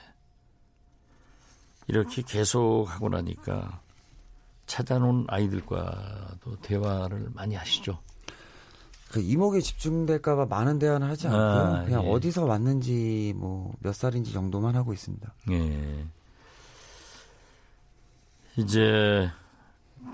이렇게 1.88 2.22
계속 2.24 2.86
하고 2.90 3.08
나니까 3.08 3.82
찾아놓은 4.68 5.26
아이들과도 5.28 6.58
대화를 6.62 7.30
많이 7.34 7.56
하시죠. 7.56 8.00
그 9.12 9.22
이목에 9.22 9.62
집중될까봐 9.62 10.46
많은 10.48 10.80
대화는 10.80 11.08
하지 11.08 11.28
않고요. 11.28 11.42
아, 11.42 11.84
그냥 11.86 12.04
예. 12.06 12.10
어디서 12.10 12.46
왔는지 12.46 13.34
뭐 13.38 13.74
몇 13.80 13.94
살인지 13.96 14.34
정도만 14.34 14.76
하고 14.76 14.94
있습니다. 14.94 15.34
예. 15.52 16.06
이제 18.58 19.30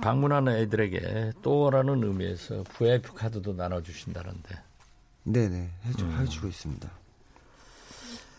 방문하는 0.01 0.55
애들에게 0.57 1.33
또라는 1.41 2.03
의미에서 2.03 2.63
VIP 2.75 3.09
카드도 3.15 3.53
나눠주신다는데. 3.53 4.55
네네 5.23 5.69
해주, 5.85 6.03
음. 6.05 6.19
해주고 6.19 6.47
있습니다. 6.47 6.89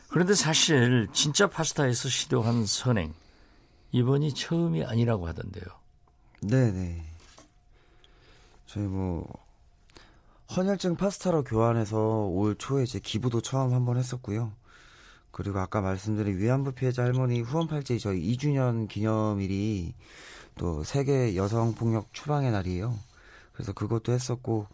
그런데 0.09 0.35
사실 0.35 1.09
진짜 1.13 1.49
파스타에서 1.49 2.09
시도한 2.09 2.67
선행 2.67 3.15
이번이 3.93 4.35
처음이 4.35 4.85
아니라고 4.85 5.27
하던데요. 5.29 5.65
네네. 6.43 7.05
저희 8.67 8.85
뭐 8.85 9.27
헌혈증 10.57 10.97
파스타로 10.97 11.45
교환해서 11.45 12.27
올 12.27 12.57
초에 12.57 12.83
이제 12.83 12.99
기부도 12.99 13.41
처음 13.41 13.73
한번 13.73 13.97
했었고요. 13.97 14.53
그리고 15.31 15.61
아까 15.61 15.81
말씀드린 15.81 16.39
위안부 16.39 16.73
피해자 16.73 17.05
할머니 17.05 17.41
후원 17.41 17.69
팔찌 17.69 17.99
저희 17.99 18.21
2주년 18.37 18.89
기념일이 18.89 19.95
또 20.57 20.83
세계 20.85 21.37
여성 21.37 21.75
폭력 21.75 22.13
추방의 22.13 22.51
날이에요. 22.51 22.95
그래서 23.53 23.73
그것도 23.73 24.13
했었고 24.13 24.67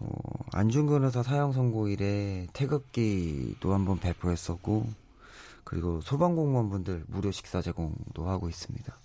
어, 0.00 0.08
안중근 0.52 1.04
의사 1.04 1.22
사형 1.22 1.52
선고일에 1.52 2.48
태극기도 2.52 3.72
한번 3.74 4.00
배포했었고 4.00 4.86
그리고 5.62 6.00
소방공무원분들 6.00 7.04
무료 7.06 7.30
식사 7.30 7.62
제공도 7.62 8.28
하고 8.28 8.48
있습니다. 8.48 8.99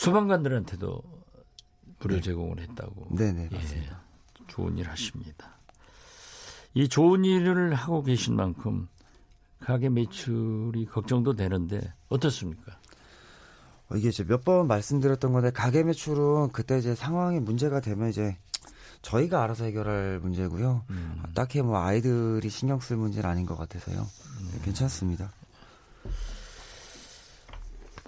소방관들한테도 0.00 1.02
무료 1.98 2.14
네. 2.16 2.20
제공을 2.22 2.60
했다고. 2.60 3.08
네네 3.16 3.48
예, 3.52 3.54
맞습니다. 3.54 4.00
좋은 4.46 4.78
일 4.78 4.88
하십니다. 4.88 5.58
이 6.72 6.88
좋은 6.88 7.24
일을 7.24 7.74
하고 7.74 8.02
계신 8.02 8.34
만큼 8.34 8.88
가게 9.60 9.90
매출이 9.90 10.86
걱정도 10.86 11.34
되는데 11.34 11.92
어떻습니까? 12.08 12.78
어, 13.90 13.96
이게 13.96 14.08
이제 14.08 14.24
몇 14.24 14.42
번 14.44 14.66
말씀드렸던 14.68 15.32
건데 15.32 15.50
가게 15.50 15.82
매출은 15.82 16.52
그때 16.52 16.78
이제 16.78 16.94
상황이 16.94 17.38
문제가 17.38 17.80
되면 17.80 18.08
이제 18.08 18.38
저희가 19.02 19.42
알아서 19.42 19.64
해결할 19.64 20.20
문제고요. 20.20 20.84
음. 20.88 21.22
딱히 21.34 21.60
뭐 21.60 21.78
아이들이 21.82 22.48
신경 22.48 22.80
쓸 22.80 22.96
문제는 22.96 23.28
아닌 23.28 23.44
것 23.44 23.56
같아서요. 23.56 24.00
음. 24.40 24.60
괜찮습니다. 24.64 25.30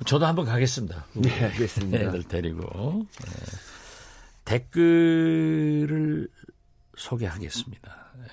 저도 0.06 0.26
한번 0.26 0.44
가겠습니다. 0.46 1.06
네, 1.14 1.44
알겠습니다. 1.44 1.98
애들 1.98 2.22
데리고 2.24 3.06
네. 3.24 3.32
댓글을 4.44 6.28
소개하겠습니다. 6.96 8.12
네. 8.18 8.26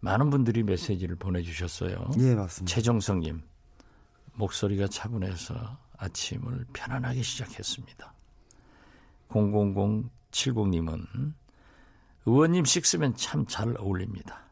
많은 0.00 0.30
분들이 0.30 0.62
메시지를 0.62 1.16
보내주셨어요. 1.16 2.10
예, 2.18 2.34
맞습니다. 2.34 2.74
최정성님 2.74 3.42
목소리가 4.34 4.88
차분해서 4.88 5.78
아침을 5.96 6.66
편안하게 6.72 7.22
시작했습니다. 7.22 8.12
00070님은 9.30 11.32
의원님 12.26 12.64
식스면 12.64 13.16
참 13.16 13.46
잘 13.46 13.74
어울립니다. 13.78 14.42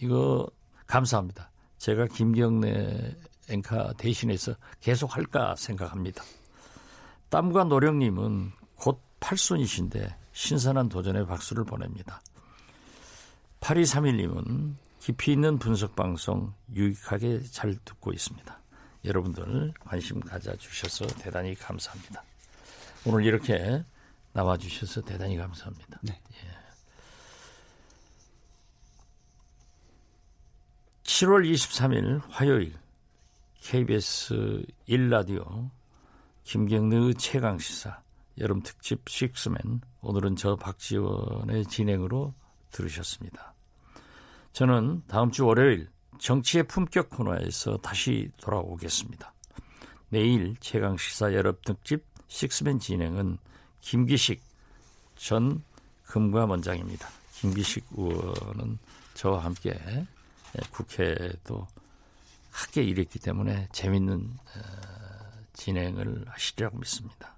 이거 0.00 0.46
감사합니다. 0.86 1.50
제가 1.78 2.06
김경래 2.06 3.14
앵카 3.48 3.94
대신해서 3.94 4.54
계속 4.80 5.16
할까 5.16 5.54
생각합니다. 5.56 6.22
땀과 7.28 7.64
노력님은 7.64 8.52
곧 8.76 9.00
팔순이신데 9.20 10.16
신선한 10.32 10.88
도전에 10.88 11.24
박수를 11.24 11.64
보냅니다. 11.64 12.20
8231님은 13.60 14.74
깊이 15.00 15.32
있는 15.32 15.58
분석 15.58 15.96
방송 15.96 16.52
유익하게 16.74 17.42
잘 17.50 17.76
듣고 17.84 18.12
있습니다. 18.12 18.60
여러분들 19.04 19.72
관심 19.80 20.20
가져주셔서 20.20 21.06
대단히 21.18 21.54
감사합니다. 21.54 22.22
오늘 23.04 23.24
이렇게 23.24 23.84
나와주셔서 24.32 25.02
대단히 25.02 25.36
감사합니다. 25.36 26.00
네. 26.02 26.20
예. 26.32 26.56
7월 31.04 31.50
23일 31.50 32.20
화요일 32.28 32.74
KBS 33.68 34.64
1라디오 34.88 35.70
김경래의 36.44 37.16
최강시사 37.16 38.00
여름 38.38 38.62
특집 38.62 39.08
식스맨 39.08 39.80
오늘은 40.02 40.36
저 40.36 40.54
박지원의 40.54 41.66
진행으로 41.66 42.32
들으셨습니다. 42.70 43.54
저는 44.52 45.02
다음 45.08 45.32
주 45.32 45.46
월요일 45.46 45.88
정치의 46.20 46.68
품격 46.68 47.10
코너에서 47.10 47.78
다시 47.78 48.30
돌아오겠습니다. 48.36 49.34
내일 50.10 50.54
최강시사 50.60 51.34
여름 51.34 51.56
특집 51.64 52.04
식스맨 52.28 52.78
진행은 52.78 53.36
김기식 53.80 54.40
전 55.16 55.64
금감원장입니다. 56.04 57.08
김기식 57.32 57.84
의원은 57.96 58.78
저와 59.14 59.44
함께 59.44 59.76
국회도 60.70 61.66
함께 62.56 62.82
일했기 62.82 63.18
때문에 63.18 63.68
재밌는 63.72 64.34
어, 64.38 65.42
진행을 65.52 66.24
하시리라고 66.26 66.78
믿습니다. 66.78 67.36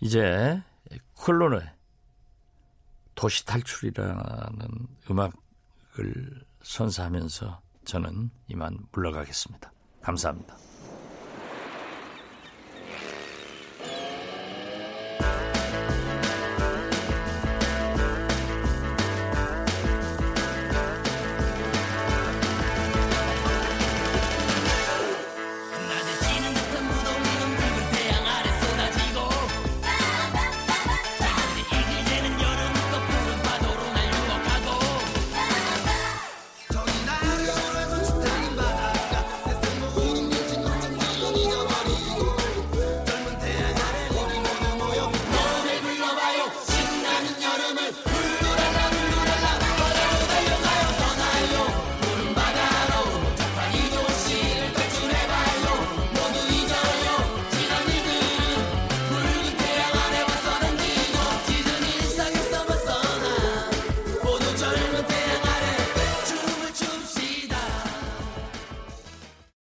이제 0.00 0.62
콜론의 1.14 1.62
도시 3.14 3.46
탈출이라는 3.46 4.86
음악을 5.10 6.44
선사하면서 6.62 7.62
저는 7.86 8.30
이만 8.48 8.78
물러가겠습니다. 8.92 9.72
감사합니다. 10.02 10.69